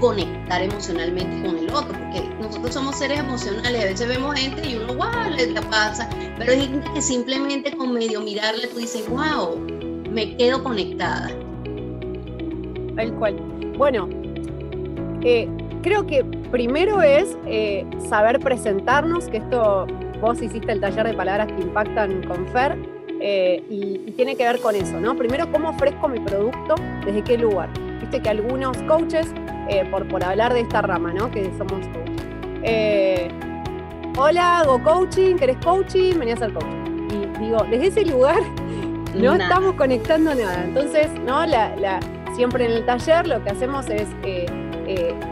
conectar 0.00 0.62
emocionalmente 0.62 1.46
con 1.46 1.58
el 1.58 1.70
otro, 1.70 1.92
porque 1.92 2.22
nosotros 2.40 2.74
somos 2.74 2.96
seres 2.96 3.20
emocionales, 3.20 3.82
a 3.82 3.86
veces 3.86 4.08
vemos 4.08 4.38
gente 4.38 4.68
y 4.68 4.76
uno, 4.76 4.94
wow, 4.94 5.30
le 5.36 5.60
pasa, 5.62 6.08
pero 6.38 6.52
hay 6.52 6.62
gente 6.62 6.88
que 6.94 7.02
simplemente 7.02 7.72
con 7.76 7.92
medio 7.92 8.20
mirarle 8.20 8.66
tú 8.68 8.78
dices, 8.78 9.08
wow, 9.08 9.58
me 10.10 10.36
quedo 10.36 10.62
conectada. 10.62 11.30
Tal 12.96 13.12
cual. 13.14 13.36
Bueno, 13.76 14.08
eh, 15.22 15.48
creo 15.82 16.06
que 16.06 16.24
primero 16.50 17.02
es 17.02 17.36
eh, 17.46 17.84
saber 18.08 18.40
presentarnos, 18.40 19.28
que 19.28 19.38
esto 19.38 19.86
vos 20.20 20.40
hiciste 20.40 20.70
el 20.72 20.80
taller 20.80 21.06
de 21.06 21.14
palabras 21.14 21.48
que 21.48 21.62
impactan 21.62 22.22
con 22.22 22.46
Fer, 22.48 22.78
eh, 23.20 23.62
y, 23.70 24.12
tiene 24.12 24.36
que 24.36 24.44
ver 24.44 24.60
con 24.60 24.76
eso, 24.76 25.00
¿no? 25.00 25.16
Primero, 25.16 25.50
¿cómo 25.50 25.70
ofrezco 25.70 26.08
mi 26.08 26.20
producto? 26.20 26.76
¿Desde 27.04 27.22
qué 27.24 27.36
lugar? 27.36 27.68
Viste 28.04 28.20
que 28.20 28.28
algunos 28.28 28.76
coaches, 28.82 29.26
eh, 29.70 29.86
por, 29.90 30.06
por 30.08 30.22
hablar 30.22 30.52
de 30.52 30.60
esta 30.60 30.82
rama, 30.82 31.12
¿no? 31.12 31.30
Que 31.30 31.44
somos 31.56 31.86
coaches. 31.88 32.26
Eh, 32.62 33.28
Hola, 34.16 34.60
hago 34.60 34.80
coaching, 34.82 35.36
¿querés 35.36 35.56
coaching? 35.64 36.18
Vení 36.18 36.32
a 36.32 36.34
hacer 36.34 36.52
coaching. 36.52 37.08
Y 37.10 37.38
digo, 37.44 37.64
desde 37.68 37.86
ese 37.88 38.04
lugar 38.04 38.38
no 39.14 39.34
estamos 39.34 39.74
conectando 39.74 40.34
nada. 40.34 40.64
Entonces, 40.64 41.10
¿no? 41.26 41.44
La, 41.46 41.98
siempre 42.36 42.66
en 42.66 42.72
el 42.72 42.86
taller 42.86 43.26
lo 43.26 43.42
que 43.42 43.50
hacemos 43.50 43.88
es 43.88 44.06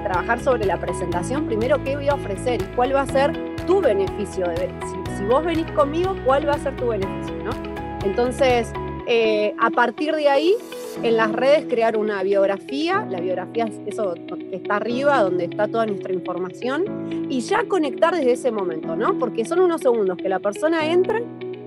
trabajar 0.03 0.41
sobre 0.41 0.65
la 0.65 0.79
presentación. 0.79 1.47
Primero, 1.47 1.83
¿qué 1.85 1.95
voy 1.95 2.09
a 2.09 2.15
ofrecer 2.15 2.63
y 2.63 2.65
cuál 2.75 2.95
va 2.95 3.03
a 3.03 3.07
ser 3.07 3.33
tu 3.67 3.81
beneficio? 3.81 4.49
De, 4.49 4.69
si, 4.87 5.17
si 5.17 5.25
vos 5.27 5.45
venís 5.45 5.71
conmigo, 5.73 6.17
¿cuál 6.25 6.49
va 6.49 6.55
a 6.55 6.59
ser 6.59 6.75
tu 6.77 6.89
beneficio? 6.89 7.37
¿no? 7.45 7.51
Entonces, 8.05 8.73
eh, 9.07 9.55
a 9.59 9.71
partir 9.71 10.15
de 10.15 10.29
ahí, 10.29 10.55
en 11.03 11.17
las 11.17 11.33
redes 11.33 11.67
crear 11.67 11.97
una 11.97 12.23
biografía, 12.23 13.07
la 13.09 13.21
biografía 13.21 13.65
es 13.65 13.81
eso 13.87 14.15
que 14.15 14.57
está 14.57 14.77
arriba, 14.77 15.23
donde 15.23 15.45
está 15.45 15.69
toda 15.69 15.87
nuestra 15.87 16.13
información, 16.13 17.27
y 17.29 17.41
ya 17.41 17.65
conectar 17.67 18.15
desde 18.15 18.33
ese 18.33 18.51
momento, 18.51 18.95
¿no? 18.97 19.19
Porque 19.19 19.45
son 19.45 19.61
unos 19.61 19.81
segundos 19.81 20.17
que 20.17 20.29
la 20.29 20.39
persona 20.39 20.91
entra 20.91 21.21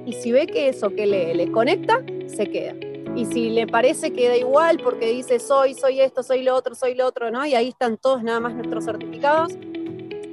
y 0.05 0.13
si 0.13 0.31
ve 0.31 0.47
que 0.47 0.69
eso 0.69 0.89
que 0.89 1.07
le, 1.07 1.51
conecta, 1.51 2.03
se 2.27 2.47
queda. 2.47 2.75
Y 3.15 3.25
si 3.25 3.49
le 3.49 3.65
parece 3.65 4.11
que 4.11 4.27
da 4.27 4.37
igual 4.37 4.79
porque 4.83 5.09
dice 5.09 5.39
soy, 5.39 5.73
soy 5.73 6.01
esto, 6.01 6.21
soy 6.21 6.43
lo 6.43 6.53
otro, 6.55 6.75
soy 6.75 6.95
lo 6.95 7.07
otro, 7.07 7.31
¿no? 7.31 7.45
Y 7.45 7.55
ahí 7.55 7.69
están 7.69 7.97
todos 7.97 8.23
nada 8.23 8.39
más 8.39 8.53
nuestros 8.53 8.85
certificados, 8.85 9.57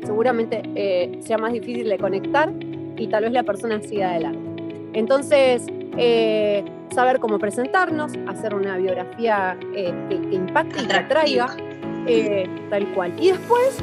seguramente 0.05 0.63
eh, 0.75 1.19
sea 1.21 1.39
más 1.39 1.53
difícil 1.53 1.89
de 1.89 1.99
conectar 1.99 2.53
y 2.97 3.07
tal 3.07 3.25
vez 3.25 3.33
la 3.33 3.45
persona 3.45 3.81
siga 3.81 4.11
adelante. 4.11 4.63
Entonces, 4.95 5.65
eh, 5.97 6.65
saber 6.95 7.19
cómo 7.21 7.39
presentarnos, 7.39 8.13
hacer 8.27 8.55
una 8.55 8.77
biografía 8.77 9.57
eh, 9.75 9.93
que, 10.09 10.35
impacte 10.35 10.83
y 10.83 10.87
que 10.87 10.97
atraiga, 10.97 11.57
eh, 12.07 12.49
tal 12.71 12.87
cual. 12.95 13.13
Y 13.19 13.31
después, 13.31 13.79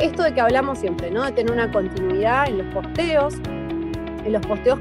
esto 0.00 0.22
de 0.22 0.34
que 0.34 0.40
hablamos 0.40 0.78
siempre, 0.78 1.10
¿no? 1.10 1.24
De 1.24 1.32
tener 1.32 1.52
una 1.52 1.70
continuidad 1.70 2.48
en 2.48 2.58
los 2.58 2.66
posteos. 2.74 3.34
En 4.24 4.32
los 4.32 4.44
posteos 4.46 4.78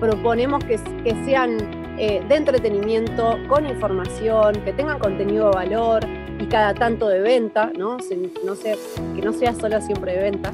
proponemos 0.00 0.64
que, 0.64 0.78
que 1.04 1.24
sean 1.24 1.58
de 1.96 2.34
entretenimiento, 2.34 3.38
con 3.48 3.66
información, 3.66 4.54
que 4.64 4.72
tengan 4.74 4.98
contenido 4.98 5.50
de 5.50 5.54
valor 5.54 6.06
y 6.38 6.46
cada 6.46 6.74
tanto 6.74 7.08
de 7.08 7.20
venta, 7.20 7.72
¿no? 7.76 7.96
que 7.96 9.22
no 9.22 9.32
sea 9.32 9.54
solo 9.54 9.80
siempre 9.80 10.12
de 10.12 10.18
venta. 10.18 10.52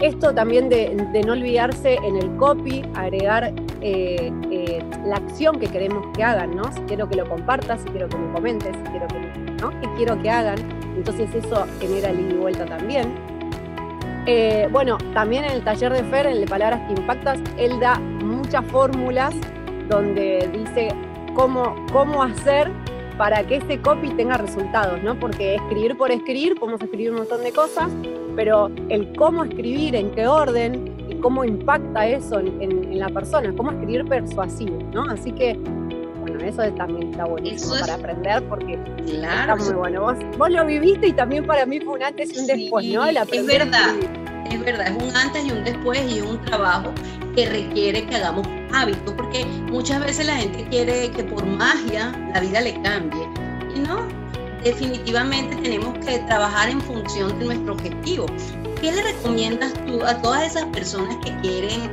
Esto 0.00 0.34
también 0.34 0.70
de, 0.70 0.94
no 1.26 1.32
olvidarse 1.32 1.96
en 1.96 2.16
el 2.16 2.34
copy, 2.36 2.82
agregar 2.94 3.52
eh, 3.82 4.32
eh, 4.50 4.82
la 5.04 5.16
acción 5.16 5.58
que 5.60 5.66
queremos 5.66 6.06
que 6.16 6.24
hagan, 6.24 6.56
¿no? 6.56 6.72
Si 6.72 6.80
quiero 6.82 7.06
que 7.06 7.16
lo 7.16 7.28
compartas, 7.28 7.82
si 7.82 7.88
quiero 7.90 8.08
que 8.08 8.16
me 8.16 8.32
comentes, 8.32 8.74
si 8.76 8.82
quiero 8.90 9.06
que, 9.08 9.18
¿no? 9.60 9.70
¿Qué 9.80 9.88
quiero 9.98 10.20
que 10.22 10.30
hagan? 10.30 10.58
Entonces 10.96 11.34
eso 11.34 11.66
genera 11.80 12.10
el 12.10 12.32
y 12.32 12.34
vuelta 12.34 12.64
también. 12.64 13.14
Eh, 14.24 14.68
bueno, 14.72 14.96
también 15.12 15.44
en 15.44 15.52
el 15.52 15.64
taller 15.64 15.92
de 15.92 16.02
Fer, 16.04 16.26
en 16.26 16.32
el 16.32 16.40
de 16.40 16.46
Palabras 16.46 16.80
que 16.86 16.98
Impactas, 16.98 17.38
él 17.58 17.78
da 17.78 17.98
muchas 17.98 18.64
fórmulas 18.66 19.34
donde 19.88 20.48
dice 20.50 20.88
cómo, 21.34 21.74
cómo 21.92 22.22
hacer 22.22 22.70
para 23.18 23.42
que 23.44 23.56
ese 23.56 23.78
copy 23.82 24.08
tenga 24.10 24.38
resultados, 24.38 25.02
¿no? 25.02 25.18
Porque 25.18 25.56
escribir 25.56 25.98
por 25.98 26.10
escribir, 26.10 26.54
podemos 26.58 26.80
escribir 26.80 27.10
un 27.10 27.18
montón 27.18 27.42
de 27.42 27.52
cosas, 27.52 27.90
pero 28.40 28.70
el 28.88 29.06
cómo 29.16 29.44
escribir, 29.44 29.94
en 29.94 30.10
qué 30.12 30.26
orden 30.26 30.96
y 31.10 31.14
cómo 31.16 31.44
impacta 31.44 32.06
eso 32.06 32.40
en, 32.40 32.98
la 32.98 33.10
persona, 33.10 33.52
cómo 33.54 33.70
escribir 33.70 34.06
persuasivo, 34.06 34.78
¿no? 34.94 35.02
Así 35.10 35.30
que, 35.32 35.58
bueno, 36.20 36.40
eso 36.42 36.62
también 36.72 37.10
está 37.10 37.26
buenísimo 37.26 37.74
para 37.78 37.96
aprender 37.96 38.42
porque 38.48 38.78
está 39.06 39.56
muy 39.56 39.74
bueno. 39.74 40.00
Vos, 40.38 40.50
lo 40.50 40.64
viviste 40.64 41.08
y 41.08 41.12
también 41.12 41.46
para 41.46 41.66
mí 41.66 41.80
fue 41.80 41.96
un 41.96 42.02
antes 42.02 42.34
y 42.34 42.38
un 42.38 42.46
después, 42.46 42.86
¿no? 42.86 43.04
es 43.04 43.46
verdad, 43.46 43.94
es 44.50 44.64
verdad, 44.64 44.86
es 44.86 45.02
un 45.02 45.14
antes 45.14 45.44
y 45.44 45.50
un 45.50 45.62
después 45.62 46.00
y 46.10 46.22
un 46.22 46.40
trabajo 46.46 46.94
que 47.36 47.46
requiere 47.46 48.06
que 48.06 48.16
hagamos 48.16 48.48
hábitos, 48.72 49.12
porque 49.18 49.44
muchas 49.70 50.02
veces 50.02 50.26
la 50.26 50.36
gente 50.36 50.66
quiere 50.70 51.10
que 51.10 51.24
por 51.24 51.44
magia 51.44 52.10
la 52.32 52.40
vida 52.40 52.62
le 52.62 52.80
cambie. 52.80 53.20
Y 53.76 53.80
no, 53.80 54.19
definitivamente 54.62 55.56
tenemos 55.56 55.98
que 56.04 56.18
trabajar 56.20 56.68
en 56.68 56.80
función 56.80 57.38
de 57.38 57.46
nuestro 57.46 57.74
objetivo. 57.74 58.26
¿Qué 58.80 58.92
le 58.92 59.02
recomiendas 59.02 59.72
tú 59.86 60.02
a 60.04 60.20
todas 60.22 60.44
esas 60.44 60.64
personas 60.66 61.16
que 61.24 61.36
quieren, 61.40 61.90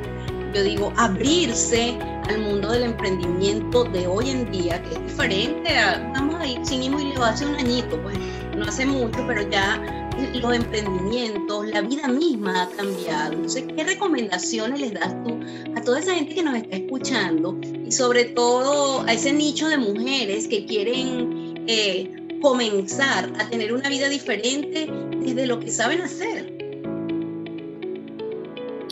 yo 0.53 0.63
digo, 0.63 0.93
abrirse 0.97 1.97
al 2.29 2.39
mundo 2.39 2.71
del 2.71 2.83
emprendimiento 2.83 3.83
de 3.85 4.07
hoy 4.07 4.29
en 4.29 4.51
día, 4.51 4.81
que 4.83 4.95
es 4.95 5.03
diferente 5.03 5.77
a, 5.77 6.11
vamos 6.13 6.39
a 6.41 6.47
ir 6.47 6.59
sin 6.65 6.83
ir 6.83 6.91
le 6.91 7.15
hace 7.15 7.45
un 7.45 7.55
añito, 7.55 8.01
pues 8.01 8.17
no 8.55 8.65
hace 8.65 8.85
mucho, 8.85 9.23
pero 9.27 9.49
ya 9.49 10.07
los 10.33 10.55
emprendimientos, 10.55 11.67
la 11.67 11.81
vida 11.81 12.07
misma 12.07 12.63
ha 12.63 12.69
cambiado. 12.69 13.33
Entonces, 13.33 13.65
¿qué 13.75 13.83
recomendaciones 13.83 14.79
les 14.79 14.93
das 14.93 15.13
tú 15.23 15.39
a 15.75 15.81
toda 15.81 15.99
esa 15.99 16.15
gente 16.15 16.35
que 16.35 16.43
nos 16.43 16.55
está 16.55 16.75
escuchando 16.75 17.57
y 17.85 17.91
sobre 17.91 18.25
todo 18.25 19.01
a 19.01 19.13
ese 19.13 19.31
nicho 19.31 19.67
de 19.67 19.77
mujeres 19.77 20.47
que 20.47 20.65
quieren 20.65 21.63
eh, 21.67 22.26
comenzar 22.41 23.31
a 23.39 23.49
tener 23.49 23.73
una 23.73 23.89
vida 23.89 24.09
diferente 24.09 24.91
desde 25.19 25.47
lo 25.47 25.59
que 25.59 25.71
saben 25.71 26.01
hacer? 26.01 26.53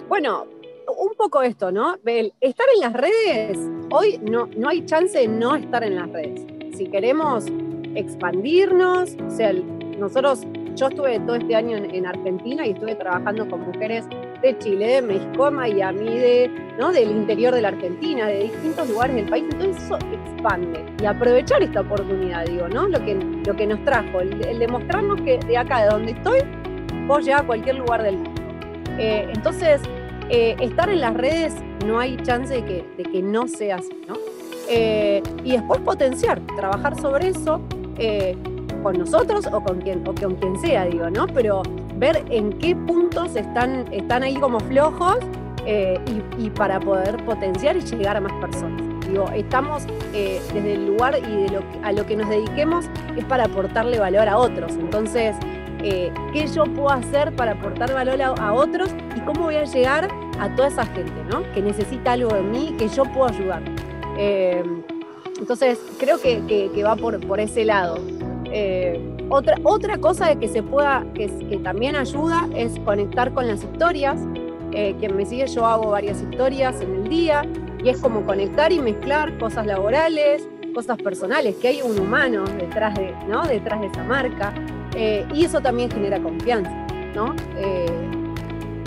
Bueno, 0.07 0.47
un 0.97 1.13
poco 1.17 1.41
esto, 1.41 1.71
¿no? 1.71 1.97
estar 2.05 2.65
en 2.75 2.81
las 2.81 2.93
redes, 2.93 3.57
hoy 3.91 4.19
no, 4.19 4.47
no 4.57 4.69
hay 4.69 4.85
chance 4.85 5.17
de 5.17 5.27
no 5.27 5.55
estar 5.55 5.83
en 5.83 5.95
las 5.95 6.09
redes. 6.09 6.41
Si 6.77 6.87
queremos 6.87 7.45
expandirnos, 7.95 9.15
o 9.25 9.29
sea, 9.29 9.53
nosotros 9.97 10.41
yo 10.75 10.87
estuve 10.87 11.19
todo 11.21 11.35
este 11.35 11.55
año 11.55 11.77
en, 11.77 12.05
Argentina 12.05 12.67
y 12.67 12.71
estuve 12.71 12.95
trabajando 12.95 13.47
con 13.49 13.61
mujeres 13.61 14.05
de 14.45 14.57
Chile, 14.59 14.87
de 14.87 15.01
México, 15.01 15.49
Miami, 15.49 16.05
de, 16.05 16.51
¿no? 16.77 16.91
del 16.91 17.11
interior 17.11 17.53
de 17.53 17.61
la 17.61 17.69
Argentina, 17.69 18.27
de 18.27 18.43
distintos 18.43 18.87
lugares 18.89 19.15
del 19.15 19.27
país. 19.27 19.45
Entonces 19.51 19.83
eso 19.83 19.97
expande 19.97 20.85
y 21.01 21.05
aprovechar 21.05 21.63
esta 21.63 21.81
oportunidad, 21.81 22.45
digo, 22.45 22.67
¿no? 22.67 22.87
Lo 22.87 23.03
que, 23.03 23.15
lo 23.15 23.55
que 23.55 23.65
nos 23.65 23.83
trajo, 23.83 24.21
el, 24.21 24.59
demostrarnos 24.59 25.21
que 25.21 25.39
de 25.39 25.57
acá, 25.57 25.83
de 25.83 25.89
donde 25.89 26.11
estoy, 26.11 26.39
vos 27.07 27.23
llegar 27.25 27.41
a 27.41 27.45
cualquier 27.45 27.75
lugar 27.75 28.03
del 28.03 28.17
mundo. 28.17 28.41
Eh, 28.99 29.27
entonces, 29.33 29.81
eh, 30.29 30.55
estar 30.59 30.89
en 30.89 31.01
las 31.01 31.13
redes 31.15 31.55
no 31.85 31.99
hay 31.99 32.17
chance 32.17 32.53
de 32.53 32.63
que, 32.63 32.85
de 32.97 33.03
que 33.03 33.21
no 33.21 33.47
sea 33.47 33.77
así, 33.77 33.89
¿no? 34.07 34.15
Eh, 34.69 35.21
y 35.43 35.51
después 35.53 35.79
potenciar, 35.81 36.39
trabajar 36.55 36.99
sobre 36.99 37.29
eso 37.29 37.61
con 38.83 38.99
nosotros 38.99 39.47
o 39.51 39.63
con 39.63 39.81
quien, 39.81 40.07
o 40.07 40.13
con 40.13 40.35
quien 40.35 40.59
sea, 40.59 40.85
digo, 40.85 41.09
¿no? 41.09 41.27
Pero 41.27 41.63
ver 41.97 42.23
en 42.29 42.53
qué 42.59 42.75
puntos 42.75 43.35
están, 43.35 43.91
están 43.91 44.23
ahí 44.23 44.35
como 44.35 44.59
flojos 44.59 45.17
eh, 45.65 45.99
y, 46.37 46.49
para 46.51 46.79
poder 46.79 47.17
potenciar 47.25 47.75
y 47.77 47.81
llegar 47.81 48.17
a 48.17 48.21
más 48.21 48.33
personas. 48.33 48.81
Digo, 49.09 49.29
estamos 49.33 49.83
eh, 50.13 50.39
desde 50.53 50.73
el 50.73 50.87
lugar 50.87 51.17
y 51.17 51.47
a 51.83 51.91
lo 51.91 52.05
que 52.05 52.15
nos 52.15 52.29
dediquemos 52.29 52.85
es 53.15 53.23
para 53.25 53.45
aportarle 53.45 53.99
valor 53.99 54.27
a 54.27 54.37
otros. 54.37 54.73
Entonces, 54.73 55.35
eh, 55.83 56.11
¿qué 56.33 56.47
yo 56.47 56.65
puedo 56.65 56.89
hacer 56.89 57.35
para 57.35 57.53
aportar 57.53 57.93
valor 57.93 58.21
a, 58.21 58.53
otros 58.53 58.89
y 59.15 59.19
cómo 59.21 59.43
voy 59.43 59.55
a 59.55 59.63
llegar 59.63 60.09
a 60.39 60.55
toda 60.55 60.67
esa 60.67 60.85
gente, 60.85 61.23
¿no? 61.31 61.43
Que 61.53 61.61
necesita 61.61 62.13
algo 62.13 62.33
de 62.33 62.41
mí, 62.41 62.75
que 62.77 62.87
yo 62.87 63.03
puedo 63.05 63.27
ayudar. 63.27 63.63
entonces, 65.39 65.79
creo 65.99 66.19
que, 66.19 66.41
que 66.47 66.83
va 66.83 66.95
por, 66.95 67.25
por 67.25 67.39
ese 67.39 67.65
lado. 67.65 67.97
Eh, 69.25 69.27
otra, 69.29 69.57
otra 69.63 69.97
cosa 69.97 70.35
que 70.35 70.47
se 70.47 70.63
pueda, 70.63 71.05
que, 71.13 71.27
que, 71.49 71.57
también 71.57 71.95
ayuda, 71.95 72.47
es 72.55 72.79
conectar 72.79 73.33
con 73.33 73.47
las 73.47 73.63
historias. 73.63 74.21
Eh, 74.71 74.95
quien 74.99 75.15
me 75.15 75.25
sigue, 75.25 75.47
yo 75.47 75.65
hago 75.65 75.91
varias 75.91 76.21
historias 76.21 76.81
en 76.81 76.95
el 76.95 77.09
día 77.09 77.43
y 77.83 77.89
es 77.89 77.99
como 77.99 78.25
conectar 78.25 78.71
y 78.71 78.79
mezclar 78.79 79.37
cosas 79.37 79.65
laborales, 79.65 80.47
cosas 80.73 80.97
personales, 80.97 81.55
que 81.55 81.69
hay 81.69 81.81
un 81.81 81.97
humano 81.97 82.43
detrás 82.59 82.95
de, 82.95 83.13
¿no? 83.27 83.45
detrás 83.45 83.79
de 83.79 83.87
esa 83.87 84.03
marca. 84.03 84.53
Eh, 84.95 85.25
y 85.33 85.45
eso 85.45 85.61
también 85.61 85.89
genera 85.89 86.19
confianza. 86.19 86.71
¿no? 87.15 87.33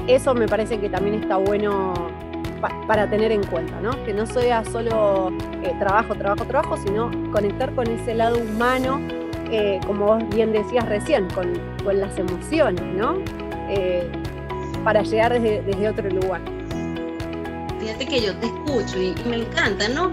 eso 0.06 0.34
me 0.34 0.46
parece 0.46 0.78
que 0.78 0.90
también 0.90 1.22
está 1.22 1.38
bueno 1.38 1.94
para 2.86 3.08
tener 3.08 3.32
en 3.32 3.42
cuenta, 3.44 3.80
¿no? 3.80 3.90
que 4.04 4.12
no 4.12 4.26
sea 4.26 4.64
solo 4.66 5.32
trabajo, 5.78 6.14
trabajo, 6.14 6.44
trabajo, 6.44 6.76
sino 6.76 7.10
conectar 7.32 7.74
con 7.74 7.86
ese 7.86 8.14
lado 8.14 8.36
humano 8.36 9.00
como 9.86 10.06
vos 10.06 10.22
bien 10.34 10.52
decías 10.52 10.86
recién, 10.88 11.28
con, 11.30 11.52
las 11.84 12.18
emociones, 12.18 12.84
¿no? 12.94 13.16
Eh, 13.70 14.06
para 14.84 15.02
llegar 15.02 15.40
desde, 15.40 15.88
otro 15.88 16.08
lugar. 16.10 16.42
Fíjate 17.80 18.06
que 18.06 18.20
yo 18.20 18.36
te 18.36 18.46
escucho 18.46 19.00
y, 19.00 19.14
me 19.28 19.36
encanta, 19.36 19.88
¿no? 19.88 20.12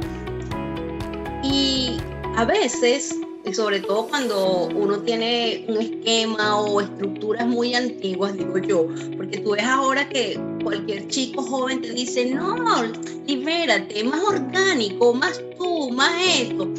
Y 1.43 1.97
a 2.37 2.45
veces, 2.45 3.13
y 3.43 3.53
sobre 3.53 3.81
todo 3.81 4.07
cuando 4.07 4.67
uno 4.73 4.99
tiene 4.99 5.65
un 5.67 5.77
esquema 5.77 6.61
o 6.61 6.79
estructuras 6.79 7.45
muy 7.45 7.75
antiguas, 7.75 8.37
digo 8.37 8.57
yo, 8.57 8.87
porque 9.17 9.39
tú 9.39 9.51
ves 9.51 9.65
ahora 9.65 10.07
que 10.07 10.39
cualquier 10.63 11.07
chico 11.09 11.41
joven 11.41 11.81
te 11.81 11.91
dice, 11.91 12.33
no, 12.33 12.55
libérate, 13.27 14.03
más 14.05 14.23
orgánico, 14.23 15.13
más 15.13 15.41
tú, 15.57 15.91
más 15.91 16.13
esto 16.25 16.69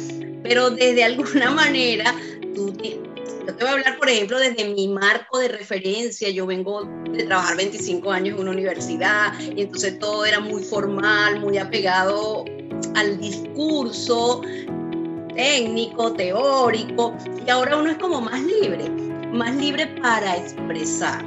pero 0.47 0.69
desde 0.69 1.03
alguna 1.03 1.51
manera 1.51 2.15
yo 3.47 3.55
te 3.55 3.63
voy 3.63 3.67
a 3.67 3.71
hablar, 3.75 3.97
por 3.97 4.09
ejemplo, 4.09 4.39
desde 4.39 4.65
mi 4.73 4.89
marco 4.89 5.39
de 5.39 5.47
referencia. 5.47 6.29
Yo 6.29 6.45
vengo 6.45 6.83
de 7.11 7.23
trabajar 7.23 7.55
25 7.55 8.11
años 8.11 8.35
en 8.35 8.41
una 8.41 8.51
universidad 8.51 9.39
y 9.39 9.61
entonces 9.61 9.97
todo 9.99 10.25
era 10.25 10.41
muy 10.41 10.63
formal, 10.63 11.39
muy 11.39 11.57
apegado 11.57 12.43
al 12.95 13.17
discurso 13.19 14.41
técnico, 15.33 16.11
teórico, 16.13 17.15
y 17.45 17.49
ahora 17.49 17.77
uno 17.77 17.91
es 17.91 17.97
como 17.99 18.19
más 18.19 18.41
libre, 18.41 18.89
más 19.31 19.55
libre 19.55 19.87
para 20.01 20.35
expresar. 20.35 21.23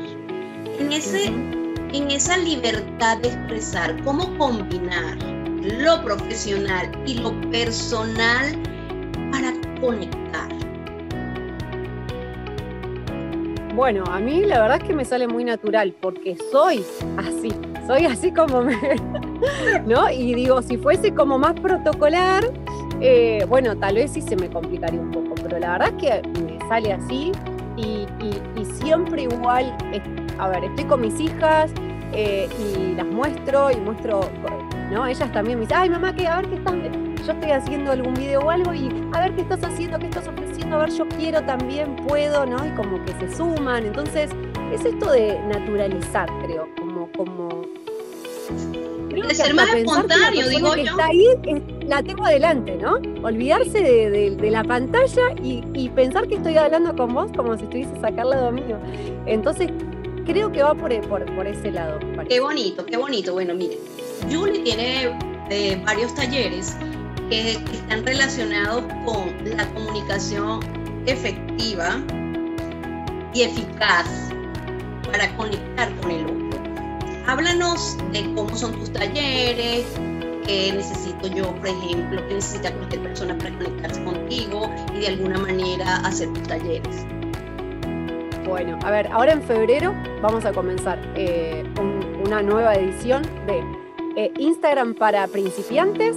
En, 0.78 0.92
ese, 0.92 1.26
en 1.26 2.10
esa 2.10 2.36
libertad 2.36 3.16
de 3.18 3.28
expresar, 3.28 4.02
cómo 4.04 4.36
combinar 4.36 5.16
lo 5.62 6.04
profesional 6.04 6.90
y 7.06 7.14
lo 7.14 7.38
personal 7.50 8.60
para 9.30 9.52
conectar. 9.80 10.48
Bueno, 13.74 14.04
a 14.10 14.18
mí 14.18 14.44
la 14.44 14.60
verdad 14.60 14.78
es 14.82 14.84
que 14.84 14.94
me 14.94 15.04
sale 15.04 15.28
muy 15.28 15.44
natural 15.44 15.94
porque 16.00 16.36
soy 16.50 16.84
así, 17.16 17.52
soy 17.86 18.04
así 18.04 18.32
como 18.32 18.62
me... 18.62 18.76
¿No? 19.86 20.10
Y 20.10 20.34
digo, 20.34 20.60
si 20.60 20.76
fuese 20.76 21.14
como 21.14 21.38
más 21.38 21.54
protocolar, 21.54 22.44
eh, 23.00 23.46
bueno, 23.48 23.76
tal 23.78 23.94
vez 23.94 24.12
sí 24.12 24.20
se 24.20 24.36
me 24.36 24.50
complicaría 24.50 25.00
un 25.00 25.10
poco, 25.10 25.34
pero 25.42 25.58
la 25.58 25.72
verdad 25.72 25.94
es 25.96 26.22
que 26.22 26.28
me 26.42 26.58
sale 26.68 26.92
así 26.92 27.32
y, 27.76 28.06
siempre 28.82 29.22
igual, 29.22 29.76
a 30.38 30.48
ver, 30.48 30.64
estoy 30.64 30.84
con 30.84 31.00
mis 31.00 31.18
hijas 31.20 31.72
eh, 32.12 32.48
y 32.58 32.94
las 32.94 33.06
muestro 33.06 33.70
y 33.70 33.76
muestro, 33.76 34.20
¿no? 34.90 35.06
Ellas 35.06 35.32
también 35.32 35.58
me 35.58 35.64
dicen, 35.64 35.78
ay 35.80 35.90
mamá, 35.90 36.14
¿qué? 36.14 36.26
a 36.26 36.36
ver 36.36 36.48
qué 36.48 36.56
están, 36.56 37.09
yo 37.24 37.32
estoy 37.32 37.50
haciendo 37.50 37.92
algún 37.92 38.14
video 38.14 38.40
o 38.40 38.50
algo 38.50 38.72
y 38.72 38.88
a 39.12 39.20
ver 39.20 39.34
qué 39.34 39.42
estás 39.42 39.62
haciendo, 39.62 39.98
qué 39.98 40.06
estás 40.06 40.26
ofreciendo, 40.28 40.76
a 40.76 40.80
ver, 40.80 40.90
yo 40.90 41.08
quiero 41.08 41.42
también, 41.44 41.96
puedo, 41.96 42.46
¿no? 42.46 42.64
Y 42.66 42.70
como 42.70 43.04
que 43.04 43.12
se 43.14 43.36
suman, 43.36 43.86
entonces 43.86 44.30
es 44.72 44.84
esto 44.84 45.10
de 45.10 45.38
naturalizar, 45.48 46.28
creo, 46.42 46.68
como, 46.76 47.10
como 47.12 47.70
de 49.10 49.34
ser 49.34 49.54
más 49.54 49.72
espontáneo, 49.74 50.48
digo 50.48 50.72
que 50.72 50.84
yo. 50.84 50.90
Está 50.90 51.06
ahí, 51.06 51.26
la 51.86 52.02
tengo 52.02 52.24
adelante, 52.24 52.76
¿no? 52.76 52.94
Olvidarse 53.22 53.80
de, 53.80 54.50
la 54.50 54.64
pantalla 54.64 55.34
y, 55.42 55.88
pensar 55.90 56.28
que 56.28 56.36
estoy 56.36 56.56
hablando 56.56 56.94
con 56.96 57.14
vos 57.14 57.30
como 57.36 57.56
si 57.56 57.64
estuviese 57.64 57.92
acá 58.02 58.22
al 58.22 58.30
lado 58.30 58.52
mío. 58.52 58.78
Entonces, 59.26 59.70
creo 60.26 60.50
que 60.52 60.62
va 60.62 60.74
por, 60.74 60.94
por, 61.08 61.46
ese 61.46 61.70
lado. 61.70 61.98
Qué 62.28 62.40
bonito, 62.40 62.84
qué 62.86 62.96
bonito. 62.96 63.32
Bueno, 63.32 63.54
miren, 63.54 63.78
Julie 64.30 64.60
tiene 64.60 65.16
eh, 65.50 65.80
varios 65.84 66.14
talleres 66.14 66.76
que 67.30 67.52
están 67.52 68.04
relacionados 68.04 68.82
con 69.06 69.56
la 69.56 69.66
comunicación 69.72 70.60
efectiva 71.06 72.02
y 73.32 73.42
eficaz 73.42 74.30
para 75.10 75.34
conectar 75.36 75.88
con 76.00 76.10
el 76.10 76.24
otro. 76.24 76.60
Háblanos 77.26 77.96
de 78.12 78.22
cómo 78.34 78.54
son 78.56 78.72
tus 78.72 78.92
talleres, 78.92 79.86
qué 80.44 80.72
necesito 80.74 81.28
yo, 81.28 81.54
por 81.56 81.68
ejemplo, 81.68 82.26
qué 82.26 82.34
necesita 82.34 82.72
cualquier 82.72 83.02
persona 83.02 83.38
para 83.38 83.56
conectarse 83.56 84.02
contigo 84.02 84.68
y 84.94 85.00
de 85.00 85.08
alguna 85.08 85.38
manera 85.38 85.96
hacer 85.98 86.32
tus 86.32 86.42
talleres. 86.48 87.06
Bueno, 88.44 88.78
a 88.82 88.90
ver, 88.90 89.06
ahora 89.12 89.32
en 89.32 89.42
febrero 89.42 89.94
vamos 90.20 90.44
a 90.44 90.52
comenzar 90.52 90.98
eh, 91.14 91.62
una 92.26 92.42
nueva 92.42 92.74
edición 92.74 93.22
de 93.46 93.62
eh, 94.16 94.32
Instagram 94.38 94.94
para 94.94 95.28
principiantes, 95.28 96.16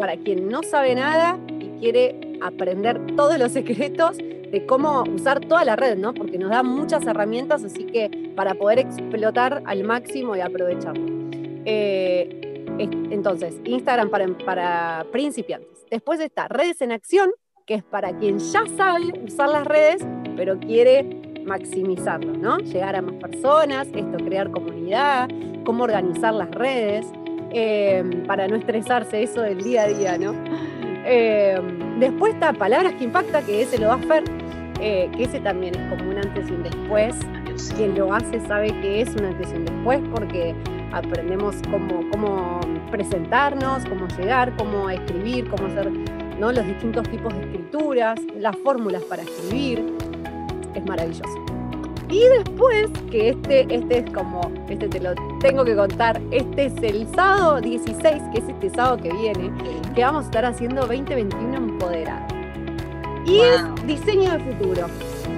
para 0.00 0.16
quien 0.16 0.48
no 0.48 0.62
sabe 0.62 0.94
nada 0.94 1.38
y 1.60 1.68
quiere 1.78 2.38
aprender 2.40 2.98
todos 3.16 3.38
los 3.38 3.52
secretos 3.52 4.16
de 4.16 4.64
cómo 4.66 5.04
usar 5.14 5.40
toda 5.40 5.62
la 5.62 5.76
red, 5.76 5.98
¿no? 5.98 6.14
Porque 6.14 6.38
nos 6.38 6.48
da 6.48 6.62
muchas 6.62 7.06
herramientas, 7.06 7.62
así 7.64 7.84
que 7.84 8.32
para 8.34 8.54
poder 8.54 8.78
explotar 8.78 9.62
al 9.66 9.84
máximo 9.84 10.34
y 10.34 10.40
aprovecharlo. 10.40 11.06
Eh, 11.66 12.64
entonces, 12.78 13.60
Instagram 13.64 14.08
para, 14.08 14.26
para 14.38 15.06
principiantes. 15.12 15.84
Después 15.90 16.18
está 16.20 16.48
Redes 16.48 16.80
en 16.80 16.92
Acción, 16.92 17.30
que 17.66 17.74
es 17.74 17.84
para 17.84 18.16
quien 18.16 18.38
ya 18.38 18.64
sabe 18.78 19.12
usar 19.22 19.50
las 19.50 19.66
redes, 19.66 20.06
pero 20.34 20.58
quiere 20.58 21.04
maximizarlo, 21.44 22.32
¿no? 22.32 22.56
Llegar 22.58 22.96
a 22.96 23.02
más 23.02 23.16
personas, 23.16 23.86
esto, 23.88 24.16
crear 24.24 24.50
comunidad, 24.50 25.28
cómo 25.64 25.84
organizar 25.84 26.32
las 26.32 26.50
redes, 26.52 27.06
eh, 27.52 28.22
para 28.26 28.48
no 28.48 28.56
estresarse 28.56 29.22
eso 29.22 29.42
del 29.42 29.62
día 29.62 29.82
a 29.82 29.88
día, 29.88 30.18
¿no? 30.18 30.34
Eh, 31.04 31.60
después 31.98 32.34
está 32.34 32.52
Palabras 32.52 32.94
que 32.94 33.04
Impacta, 33.04 33.42
que 33.42 33.62
ese 33.62 33.78
lo 33.78 33.88
va 33.88 33.94
a 33.94 33.96
hacer, 33.96 34.24
eh, 34.80 35.10
que 35.16 35.24
ese 35.24 35.40
también 35.40 35.74
es 35.74 35.88
como 35.88 36.10
un 36.10 36.18
antes 36.18 36.48
y 36.48 36.52
un 36.52 36.62
después. 36.62 37.16
Quien 37.76 37.96
lo 37.96 38.12
hace 38.12 38.40
sabe 38.46 38.68
que 38.80 39.02
es 39.02 39.14
un 39.14 39.24
antes 39.24 39.52
y 39.52 39.56
un 39.56 39.64
después 39.64 40.00
porque 40.14 40.54
aprendemos 40.92 41.56
cómo, 41.70 42.60
presentarnos, 42.90 43.84
cómo 43.86 44.06
llegar, 44.18 44.54
cómo 44.56 44.88
escribir, 44.88 45.48
cómo 45.48 45.66
hacer 45.66 45.90
los 46.40 46.66
distintos 46.66 47.08
tipos 47.10 47.34
de 47.34 47.42
escrituras, 47.42 48.18
las 48.38 48.56
fórmulas 48.58 49.02
para 49.04 49.22
escribir. 49.22 49.84
Es 50.74 50.84
maravilloso. 50.86 51.39
Y 52.10 52.26
después, 52.38 52.90
que 53.10 53.30
este, 53.30 53.72
este 53.72 53.98
es 53.98 54.10
como, 54.10 54.40
este 54.68 54.88
te 54.88 54.98
lo 54.98 55.14
tengo 55.38 55.64
que 55.64 55.76
contar, 55.76 56.20
este 56.32 56.66
es 56.66 56.74
el 56.82 57.06
sábado 57.14 57.60
16, 57.60 58.22
que 58.34 58.40
es 58.40 58.48
este 58.48 58.68
sábado 58.70 58.96
que 58.96 59.12
viene, 59.12 59.52
que 59.94 60.02
vamos 60.02 60.24
a 60.24 60.26
estar 60.26 60.44
haciendo 60.44 60.80
2021 60.86 61.56
empoderado. 61.56 62.26
Y 63.26 63.38
es 63.40 63.86
diseño 63.86 64.32
de 64.32 64.38
futuro. 64.40 64.86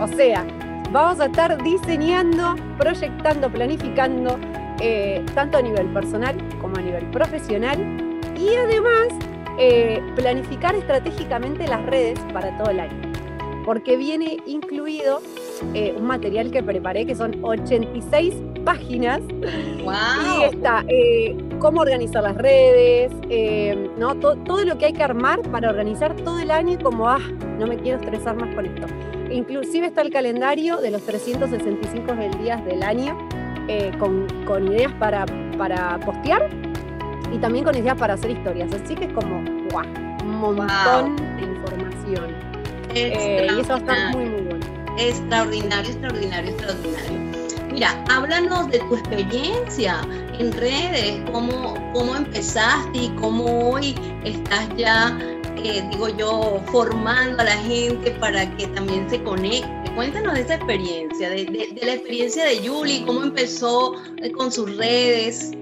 O 0.00 0.08
sea, 0.08 0.46
vamos 0.90 1.20
a 1.20 1.26
estar 1.26 1.62
diseñando, 1.62 2.54
proyectando, 2.78 3.50
planificando, 3.50 4.38
eh, 4.80 5.22
tanto 5.34 5.58
a 5.58 5.62
nivel 5.62 5.92
personal 5.92 6.36
como 6.58 6.76
a 6.76 6.80
nivel 6.80 7.04
profesional. 7.10 7.78
Y 8.34 8.54
además, 8.54 9.08
eh, 9.58 10.00
planificar 10.16 10.74
estratégicamente 10.74 11.68
las 11.68 11.84
redes 11.84 12.18
para 12.32 12.56
todo 12.56 12.70
el 12.70 12.80
año. 12.80 13.12
Porque 13.66 13.98
viene 13.98 14.38
incluido 14.46 15.20
eh, 15.74 15.94
un 15.96 16.06
material 16.06 16.50
que 16.50 16.62
preparé 16.62 17.06
que 17.06 17.14
son 17.14 17.38
86 17.42 18.34
páginas. 18.64 19.20
Y 19.30 20.44
está 20.44 20.84
eh, 20.88 21.36
cómo 21.58 21.80
organizar 21.80 22.22
las 22.22 22.36
redes, 22.36 23.10
eh, 23.30 23.90
¿no? 23.98 24.14
Todo, 24.16 24.64
lo 24.64 24.78
que 24.78 24.86
hay 24.86 24.92
que 24.92 25.02
armar 25.02 25.40
para 25.50 25.70
organizar 25.70 26.14
todo 26.16 26.38
el 26.38 26.50
año 26.50 26.74
y 26.74 26.82
como, 26.82 27.08
ah, 27.08 27.20
no 27.58 27.66
me 27.66 27.76
quiero 27.76 27.98
estresar 27.98 28.36
más 28.36 28.54
con 28.54 28.66
esto. 28.66 28.86
Inclusive 29.30 29.86
está 29.86 30.02
el 30.02 30.10
calendario 30.10 30.76
de 30.78 30.90
los 30.90 31.02
365 31.02 32.14
días 32.42 32.64
del 32.66 32.82
año 32.82 33.16
con, 33.98 34.26
con, 34.44 34.68
ideas 34.68 34.92
para, 34.98 35.24
para 35.56 35.98
postear 36.00 36.50
y 37.32 37.38
también 37.38 37.64
con 37.64 37.74
ideas 37.74 37.96
para 37.96 38.14
hacer 38.14 38.30
historias. 38.30 38.70
Así 38.74 38.94
que 38.94 39.06
es 39.06 39.12
como, 39.14 39.42
¡guau! 39.70 39.86
Un 40.22 40.56
montón 40.56 41.16
de 41.16 41.42
información. 41.42 42.36
y 42.94 43.60
eso 43.60 43.68
va 43.70 43.74
a 43.74 43.78
estar 43.78 44.14
muy, 44.14 44.26
muy 44.26 44.40
bueno 44.42 44.51
extraordinario, 44.98 45.90
extraordinario, 45.90 46.50
extraordinario. 46.50 47.32
Mira, 47.72 48.04
háblanos 48.10 48.70
de 48.70 48.80
tu 48.80 48.96
experiencia 48.96 50.02
en 50.38 50.52
redes, 50.52 51.22
cómo, 51.32 51.74
cómo 51.94 52.16
empezaste 52.16 52.98
y 52.98 53.08
cómo 53.20 53.70
hoy 53.70 53.94
estás 54.24 54.68
ya, 54.76 55.18
eh, 55.56 55.82
digo 55.90 56.08
yo, 56.10 56.60
formando 56.66 57.40
a 57.40 57.44
la 57.44 57.56
gente 57.56 58.10
para 58.12 58.48
que 58.56 58.66
también 58.68 59.08
se 59.08 59.22
conecte. 59.22 59.90
Cuéntanos 59.94 60.34
de 60.34 60.40
esa 60.42 60.56
experiencia, 60.56 61.30
de, 61.30 61.44
la 61.82 61.94
experiencia 61.94 62.44
de 62.44 62.66
Julie, 62.68 63.04
cómo 63.06 63.22
empezó 63.22 63.94
eh, 64.18 64.30
con 64.32 64.52
sus 64.52 64.76
redes. 64.76 65.52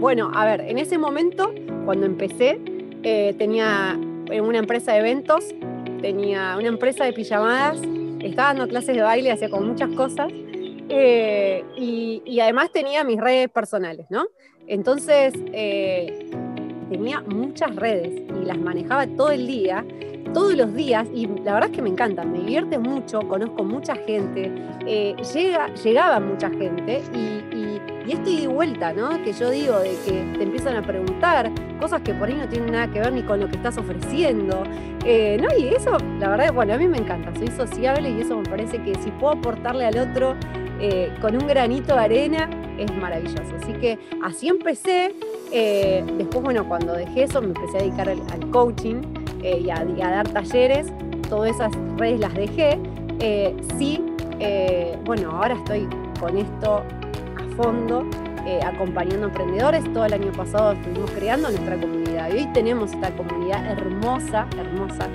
Bueno, 0.00 0.30
a 0.34 0.44
ver, 0.44 0.60
en 0.60 0.76
ese 0.76 0.98
momento, 0.98 1.54
cuando 1.86 2.04
empecé, 2.04 2.60
eh, 3.04 3.34
tenía 3.38 3.98
una 4.30 4.58
empresa 4.58 4.92
de 4.92 4.98
eventos 4.98 5.54
tenía 6.00 6.56
una 6.58 6.68
empresa 6.68 7.04
de 7.04 7.12
pijamadas, 7.12 7.80
estaba 8.20 8.48
dando 8.48 8.68
clases 8.68 8.96
de 8.96 9.02
baile, 9.02 9.30
hacía 9.30 9.48
con 9.48 9.66
muchas 9.66 9.90
cosas, 9.90 10.32
eh, 10.88 11.64
y, 11.76 12.40
además 12.40 12.70
tenía 12.72 13.04
mis 13.04 13.20
redes 13.20 13.48
personales, 13.50 14.06
¿no? 14.10 14.26
Entonces, 14.66 15.34
eh, 15.52 16.30
tenía 16.90 17.20
muchas 17.20 17.74
redes 17.76 18.22
y 18.40 18.44
las 18.44 18.58
manejaba 18.58 19.06
todo 19.06 19.30
el 19.30 19.46
día, 19.46 19.84
todos 20.32 20.54
los 20.54 20.74
días, 20.74 21.08
y 21.14 21.26
la 21.26 21.54
verdad 21.54 21.70
es 21.70 21.76
que 21.76 21.82
me 21.82 21.90
encantan, 21.90 22.32
me 22.32 22.38
divierte 22.38 22.78
mucho, 22.78 23.20
conozco 23.28 23.64
mucha 23.64 23.96
gente, 23.96 24.52
eh, 24.86 25.14
llega, 25.34 25.72
llegaba 25.74 26.20
mucha 26.20 26.50
gente 26.50 27.02
y, 27.14 27.97
y 28.08 28.12
esto 28.12 28.30
y 28.30 28.40
de 28.40 28.46
vuelta, 28.46 28.92
¿no? 28.92 29.22
Que 29.22 29.32
yo 29.32 29.50
digo, 29.50 29.78
de 29.80 29.90
que 30.04 30.12
te 30.36 30.42
empiezan 30.42 30.76
a 30.76 30.82
preguntar 30.82 31.50
cosas 31.78 32.00
que 32.00 32.14
por 32.14 32.28
ahí 32.28 32.34
no 32.34 32.48
tienen 32.48 32.72
nada 32.72 32.88
que 32.90 33.00
ver 33.00 33.12
ni 33.12 33.22
con 33.22 33.38
lo 33.38 33.48
que 33.48 33.56
estás 33.56 33.76
ofreciendo, 33.76 34.62
eh, 35.04 35.38
¿no? 35.40 35.48
Y 35.58 35.68
eso, 35.68 35.98
la 36.18 36.30
verdad, 36.30 36.52
bueno, 36.54 36.74
a 36.74 36.78
mí 36.78 36.88
me 36.88 36.98
encanta, 36.98 37.34
soy 37.38 37.48
sociable 37.48 38.10
y 38.10 38.20
eso 38.22 38.36
me 38.36 38.48
parece 38.48 38.82
que 38.82 38.94
si 38.96 39.10
puedo 39.10 39.34
aportarle 39.34 39.84
al 39.84 39.98
otro 39.98 40.36
eh, 40.80 41.12
con 41.20 41.34
un 41.34 41.46
granito 41.46 41.94
de 41.94 42.00
arena, 42.00 42.48
es 42.78 42.94
maravilloso. 42.96 43.54
Así 43.60 43.72
que 43.74 43.98
así 44.22 44.48
empecé. 44.48 45.14
después, 45.50 46.42
bueno, 46.42 46.66
cuando 46.66 46.94
dejé 46.94 47.24
eso, 47.24 47.42
me 47.42 47.48
empecé 47.48 47.78
a 47.78 47.80
dedicar 47.80 48.08
al, 48.08 48.50
coaching 48.50 49.02
eh, 49.42 49.60
y, 49.64 49.70
a, 49.70 49.84
dar 50.10 50.28
talleres, 50.28 50.86
todas 51.28 51.56
esas 51.56 51.72
redes 51.96 52.20
las 52.20 52.34
dejé. 52.34 52.78
Eh, 53.20 53.54
sí, 53.76 54.00
bueno, 55.04 55.32
ahora 55.32 55.54
estoy 55.54 55.88
con 56.20 56.38
esto 56.38 56.84
fondo. 57.62 58.06
acompañando 58.64 59.26
emprendedores. 59.26 59.84
Todo 59.92 60.06
el 60.06 60.14
año 60.14 60.32
pasado 60.32 60.72
estuvimos 60.72 61.10
creando 61.10 61.50
nuestra 61.50 61.76
comunidad 61.76 62.30
y 62.30 62.38
hoy 62.38 62.46
tenemos 62.54 62.92
esta 62.92 63.10
comunidad 63.10 63.62
hermosa, 63.66 64.46
hermosa, 64.56 65.08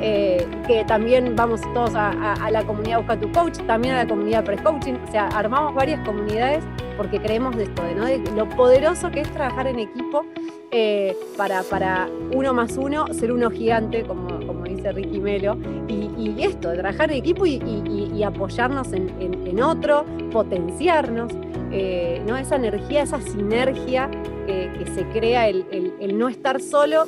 eh, 0.00 0.46
que 0.66 0.84
también 0.84 1.34
vamos 1.34 1.60
todos 1.74 1.90
a, 1.94 2.50
la 2.50 2.64
comunidad 2.64 2.98
Busca 2.98 3.18
tu 3.18 3.32
Coach, 3.32 3.58
también 3.66 3.94
a 3.94 4.04
la 4.04 4.08
comunidad 4.08 4.44
Pre-Coaching, 4.44 4.94
o 5.06 5.10
sea, 5.10 5.26
armamos 5.28 5.74
varias 5.74 6.00
comunidades 6.06 6.62
porque 6.96 7.20
creemos 7.20 7.56
de 7.56 7.64
esto, 7.64 7.82
¿no? 7.96 8.06
de 8.06 8.18
lo 8.36 8.48
poderoso 8.48 9.10
que 9.10 9.20
es 9.20 9.32
trabajar 9.32 9.66
en 9.66 9.80
equipo 9.80 10.24
eh, 10.70 11.16
para, 11.36 12.08
uno 12.32 12.52
más 12.52 12.76
uno 12.76 13.06
ser 13.12 13.32
uno 13.32 13.50
gigante, 13.50 14.04
como, 14.04 14.38
dice 14.64 14.92
Ricky 14.92 15.18
Melo, 15.18 15.56
y, 15.88 16.42
esto, 16.42 16.70
de 16.70 16.78
trabajar 16.78 17.10
en 17.10 17.18
equipo 17.18 17.46
y, 17.46 18.22
apoyarnos 18.22 18.92
en, 18.92 19.62
otro, 19.62 20.04
potenciarnos, 20.30 21.32
eh, 21.70 22.22
¿no? 22.26 22.36
esa 22.36 22.56
energía, 22.56 23.02
esa 23.02 23.20
sinergia 23.20 24.10
que, 24.46 24.86
se 24.94 25.04
crea 25.08 25.48
el, 25.48 26.18
no 26.18 26.28
estar 26.28 26.60
solo 26.60 27.04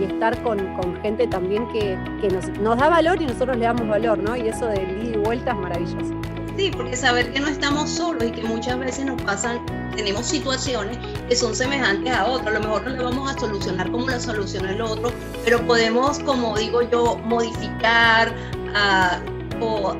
y, 0.00 0.04
estar 0.04 0.42
con, 0.42 0.58
gente 1.02 1.26
también 1.26 1.68
que, 1.68 1.96
nos, 2.60 2.78
da 2.78 2.88
valor 2.88 3.20
y 3.20 3.26
nosotros 3.26 3.56
le 3.56 3.64
damos 3.64 3.86
valor, 3.88 4.18
¿no? 4.18 4.36
Y 4.36 4.48
eso 4.48 4.66
de 4.66 4.82
ida 4.82 5.16
y 5.16 5.18
vuelta 5.18 5.52
es 5.52 5.56
maravilloso. 5.58 6.14
Sí, 6.56 6.72
porque 6.76 6.96
saber 6.96 7.32
que 7.32 7.38
no 7.38 7.46
estamos 7.46 7.88
solos 7.88 8.24
y 8.24 8.32
que 8.32 8.42
muchas 8.42 8.78
veces 8.80 9.04
nos 9.04 9.20
pasan, 9.22 9.64
tenemos 9.94 10.26
situaciones 10.26 10.98
que 11.28 11.36
son 11.36 11.54
semejantes 11.54 12.12
a 12.12 12.26
otras, 12.26 12.48
a 12.48 12.58
lo 12.58 12.60
mejor 12.60 12.84
no 12.84 12.90
le 12.90 13.02
vamos 13.02 13.30
a 13.32 13.38
solucionar 13.38 13.90
como 13.92 14.08
la 14.08 14.18
soluciona 14.18 14.72
el 14.72 14.80
otro, 14.80 15.12
pero 15.44 15.64
podemos, 15.66 16.18
como 16.20 16.56
digo 16.56 16.82
yo, 16.82 17.16
modificar 17.18 18.34
ah, 18.74 19.20
o 19.60 19.94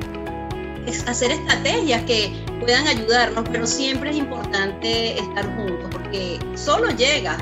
hacer 0.89 1.31
estrategias 1.31 2.03
que 2.03 2.31
puedan 2.59 2.87
ayudarnos, 2.87 3.47
pero 3.51 3.65
siempre 3.65 4.11
es 4.11 4.17
importante 4.17 5.19
estar 5.19 5.45
juntos, 5.55 5.89
porque 5.91 6.39
solo 6.55 6.89
llega, 6.91 7.37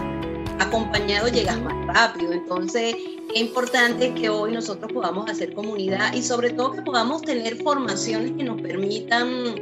acompañado 0.59 1.27
llegas 1.27 1.59
más 1.61 1.87
rápido. 1.87 2.33
Entonces, 2.33 2.95
es 3.33 3.41
importante 3.41 4.13
que 4.13 4.29
hoy 4.29 4.53
nosotros 4.53 4.91
podamos 4.91 5.29
hacer 5.29 5.53
comunidad 5.53 6.13
y 6.13 6.23
sobre 6.23 6.51
todo 6.51 6.73
que 6.73 6.81
podamos 6.81 7.21
tener 7.21 7.61
formaciones 7.61 8.31
que 8.37 8.43
nos 8.43 8.61
permitan, 8.61 9.55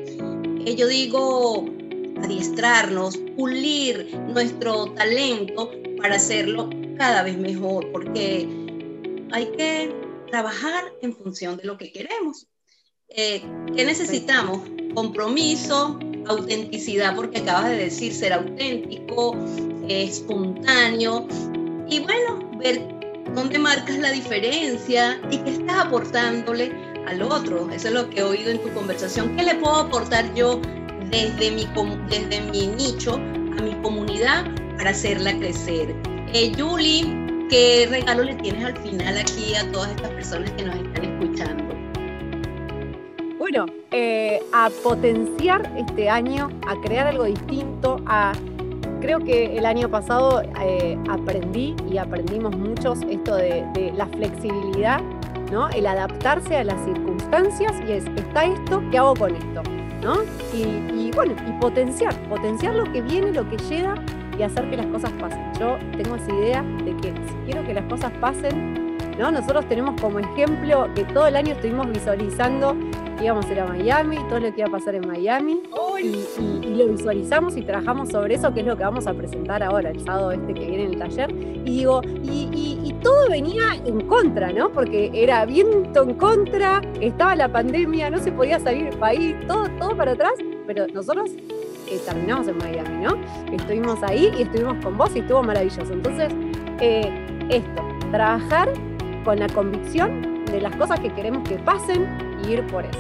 eh, 0.66 0.76
yo 0.76 0.88
digo, 0.88 1.66
adiestrarnos, 2.24 3.18
pulir 3.36 4.18
nuestro 4.28 4.92
talento 4.94 5.72
para 5.98 6.16
hacerlo 6.16 6.70
cada 6.98 7.24
vez 7.24 7.38
mejor, 7.38 7.92
porque 7.92 8.48
hay 9.32 9.46
que 9.58 9.96
trabajar 10.30 10.84
en 11.02 11.14
función 11.14 11.58
de 11.58 11.66
lo 11.66 11.78
que 11.78 11.92
queremos. 11.92 12.48
Eh, 13.10 13.44
¿Qué 13.76 13.86
necesitamos? 13.86 14.62
Compromiso, 14.96 16.00
autenticidad, 16.28 17.16
porque 17.16 17.40
acabas 17.40 17.70
de 17.70 17.78
decir 17.78 18.14
ser 18.14 18.34
auténtico, 18.34 19.36
espontáneo, 19.88 21.28
y 21.88 22.00
bueno, 22.00 22.50
ver 22.58 22.82
dónde 23.36 23.60
marcas 23.60 24.00
la 24.00 24.12
diferencia 24.12 25.22
y 25.30 25.38
qué 25.40 25.52
estás 25.52 25.86
aportándole 25.86 26.72
al 27.08 27.22
otro. 27.22 27.70
Eso 27.70 27.90
es 27.90 27.94
lo 27.94 28.10
que 28.10 28.22
he 28.22 28.24
oído 28.24 28.50
en 28.50 28.62
tu 28.62 28.70
conversación. 28.74 29.36
¿Qué 29.36 29.44
le 29.44 29.56
puedo 29.56 29.76
aportar 29.76 30.34
yo 30.34 30.60
desde 31.12 31.52
mi, 31.52 31.68
desde 32.10 32.42
mi 32.52 32.68
nicho 32.68 33.16
a 33.16 33.62
mi 33.62 33.76
comunidad 33.84 34.46
para 34.78 34.90
hacerla 34.90 35.38
crecer? 35.38 35.96
Eh, 36.34 36.52
Julie, 36.58 37.06
¿qué 37.50 37.88
regalo 37.88 38.24
le 38.24 38.36
tienes 38.36 38.66
al 38.66 38.78
final 38.78 39.18
aquí 39.18 39.54
a 39.54 39.72
todas 39.72 39.92
estas 39.92 40.10
personas 40.12 40.52
que 40.52 40.64
nos 40.64 40.76
están 40.76 41.06
escuchando? 41.06 41.75
Bueno, 43.48 43.68
eh, 43.92 44.40
a 44.54 44.72
potenciar 44.82 45.72
este 45.78 46.10
año, 46.10 46.50
a 46.68 46.82
crear 46.82 47.06
algo 47.06 47.26
distinto, 47.26 48.02
a 48.08 48.32
creo 49.02 49.20
que 49.20 49.56
el 49.56 49.68
año 49.68 49.88
pasado 49.88 50.42
eh, 50.64 50.98
aprendí 51.08 51.76
y 51.88 52.00
aprendimos 52.00 52.58
muchos 52.58 53.04
esto 53.08 53.36
de, 53.36 53.94
la 53.96 54.08
flexibilidad, 54.08 55.00
¿no? 55.52 55.70
El 55.70 55.86
adaptarse 55.86 56.58
a 56.58 56.64
las 56.64 56.84
circunstancias 56.86 57.72
y 57.88 57.92
es, 57.92 58.06
está 58.16 58.46
esto, 58.46 58.82
¿qué 58.90 58.98
hago 58.98 59.14
con 59.14 59.36
esto? 59.36 59.62
¿no? 60.02 60.16
Y, 60.52 61.12
bueno, 61.12 61.36
y 61.48 61.52
potenciar, 61.62 62.16
potenciar 62.28 62.74
lo 62.74 62.92
que 62.92 63.04
viene, 63.04 63.32
lo 63.32 63.48
que 63.48 63.58
llega 63.70 63.94
y 64.40 64.42
hacer 64.42 64.68
que 64.72 64.78
las 64.78 64.88
cosas 64.88 65.12
pasen. 65.20 65.52
Yo 65.60 65.78
tengo 65.96 66.16
esa 66.16 66.34
idea 66.34 66.64
de 66.84 66.98
que 66.98 67.14
si 67.14 67.34
quiero 67.46 67.64
que 67.64 67.76
las 67.76 67.86
cosas 67.86 68.12
pasen, 68.20 68.75
¿no? 69.18 69.32
Nosotros 69.32 69.68
tenemos 69.68 70.00
como 70.02 70.20
ejemplo 70.20 70.88
que 70.96 71.04
todo 71.06 71.28
el 71.28 71.36
año 71.36 71.54
estuvimos 71.54 71.90
visualizando 71.90 72.76
íbamos 73.22 73.46
a 73.46 73.52
ir 73.52 73.60
a 73.60 73.66
Miami, 73.66 74.18
todo 74.30 74.40
lo 74.40 74.54
que 74.54 74.62
iba 74.62 74.68
a 74.68 74.72
pasar 74.72 74.96
en 74.96 75.08
Miami, 75.08 75.62
y, 76.02 76.76
lo 76.76 76.88
visualizamos 76.88 77.56
y 77.56 77.62
trabajamos 77.62 78.10
sobre 78.10 78.36
eso, 78.36 78.54
que 78.54 78.60
es 78.60 78.66
lo 78.66 78.76
que 78.76 78.84
vamos 78.84 79.08
a 79.08 79.14
presentar 79.14 79.64
ahora, 79.64 79.90
el 79.92 80.04
sábado 80.04 80.32
este 80.32 80.54
que 80.54 80.66
viene 80.66 80.84
en 80.84 80.94
el 80.94 81.00
taller. 81.00 81.32
Y 81.32 81.78
digo, 81.78 82.02
y, 82.24 82.94
todo 83.02 83.30
venía 83.30 83.76
en 83.86 84.02
contra, 84.08 84.52
¿no? 84.52 84.70
Porque 84.72 85.12
era 85.14 85.46
viento 85.46 86.02
en 86.02 86.16
contra, 86.16 86.82
estaba 87.00 87.36
la 87.36 87.48
pandemia, 87.48 88.10
no 88.10 88.18
se 88.18 88.32
podía 88.32 88.60
salir 88.60 88.86
del 88.86 88.98
país, 88.98 89.36
todo, 89.48 89.70
todo 89.78 89.96
para 89.96 90.14
atrás, 90.14 90.34
pero 90.66 90.88
nosotros 90.88 91.30
eh, 91.88 92.02
terminamos 92.04 92.48
en 92.48 92.58
Miami, 92.58 93.06
¿no? 93.06 93.16
Estuvimos 93.54 94.02
ahí 94.02 94.32
y 94.40 94.42
estuvimos 94.42 94.84
con 94.84 94.98
vos 94.98 95.16
y 95.16 95.20
estuvo 95.20 95.44
maravilloso. 95.44 95.94
Entonces, 95.94 96.34
eh, 96.80 97.48
esto, 97.52 97.84
trabajar 98.12 98.70
con 99.26 99.40
la 99.40 99.50
convicción 99.50 100.46
de 100.46 100.62
las 100.62 100.74
cosas 100.76 101.00
que 101.00 101.12
queremos 101.14 101.48
que 101.50 101.56
pasen 101.56 102.08
y 102.46 102.54
ir 102.54 102.68
por 102.68 102.86
eso. 102.86 103.00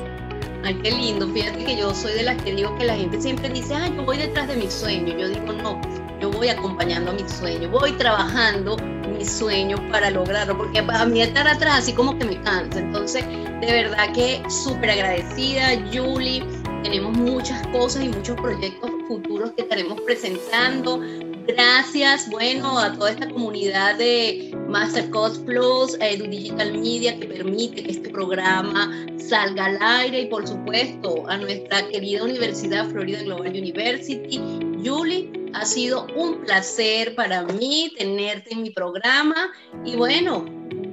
Ay, 0.63 0.73
qué 0.81 0.91
lindo. 0.91 1.29
Fíjate 1.29 1.63
que 1.63 1.77
yo 1.77 1.93
soy 1.93 2.13
de 2.13 2.23
las 2.23 2.41
que 2.41 2.55
digo 2.55 2.75
que 2.77 2.85
la 2.85 2.95
gente 2.95 3.21
siempre 3.21 3.47
dice, 3.49 3.75
ay, 3.75 3.93
yo 3.95 4.03
voy 4.03 4.17
detrás 4.17 4.47
de 4.47 4.55
mi 4.55 4.69
sueño. 4.69 5.15
Yo 5.15 5.29
digo, 5.29 5.53
no, 5.53 5.79
yo 6.19 6.31
voy 6.31 6.49
acompañando 6.49 7.11
a 7.11 7.13
mi 7.13 7.29
sueño, 7.29 7.69
voy 7.69 7.91
trabajando 7.93 8.75
mi 9.15 9.23
sueño 9.23 9.77
para 9.91 10.09
lograrlo, 10.09 10.57
porque 10.57 10.79
a 10.79 11.05
mí 11.05 11.21
estar 11.21 11.47
atrás 11.47 11.79
así 11.79 11.93
como 11.93 12.17
que 12.17 12.25
me 12.25 12.41
cansa. 12.41 12.79
Entonces, 12.79 13.23
de 13.25 13.71
verdad 13.71 14.11
que 14.13 14.41
súper 14.49 14.89
agradecida, 14.89 15.69
Julie. 15.93 16.43
Tenemos 16.81 17.17
muchas 17.17 17.65
cosas 17.67 18.03
y 18.03 18.09
muchos 18.09 18.35
proyectos 18.35 18.91
futuros 19.07 19.51
que 19.51 19.63
estaremos 19.63 19.99
presentando. 20.01 21.01
Gracias, 21.47 22.27
bueno, 22.31 22.79
a 22.79 22.93
toda 22.93 23.11
esta 23.11 23.29
comunidad 23.29 23.97
de 23.97 24.51
Masterclass 24.67 25.37
Plus, 25.39 25.95
Edu 26.01 26.25
Digital 26.25 26.73
Media, 26.73 27.19
que 27.19 27.27
permite 27.27 27.83
que 27.83 27.91
este 27.91 28.09
programa 28.09 28.91
salga 29.19 29.65
al 29.65 29.77
aire 29.79 30.21
y 30.21 30.25
por 30.25 30.47
supuesto 30.47 31.23
a 31.27 31.37
nuestra 31.37 31.87
querida 31.89 32.23
Universidad 32.23 32.89
Florida 32.89 33.21
Global 33.21 33.49
University. 33.49 34.41
Julie, 34.83 35.29
ha 35.53 35.65
sido 35.65 36.07
un 36.15 36.41
placer 36.41 37.13
para 37.13 37.43
mí 37.43 37.93
tenerte 37.95 38.53
en 38.53 38.63
mi 38.63 38.71
programa 38.71 39.51
y 39.85 39.95
bueno, 39.95 40.45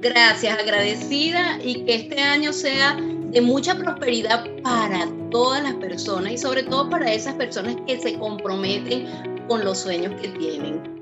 gracias, 0.02 0.58
agradecida 0.58 1.58
y 1.64 1.82
que 1.84 1.94
este 1.94 2.20
año 2.20 2.52
sea 2.52 2.96
de 2.96 3.40
mucha 3.40 3.74
prosperidad 3.74 4.44
para 4.62 5.08
todas 5.30 5.62
las 5.62 5.74
personas 5.76 6.32
y 6.32 6.38
sobre 6.38 6.62
todo 6.64 6.90
para 6.90 7.10
esas 7.10 7.34
personas 7.34 7.76
que 7.86 7.98
se 7.98 8.18
comprometen 8.18 9.31
con 9.52 9.66
los 9.66 9.80
sueños 9.80 10.18
que 10.18 10.28
tienen. 10.28 11.01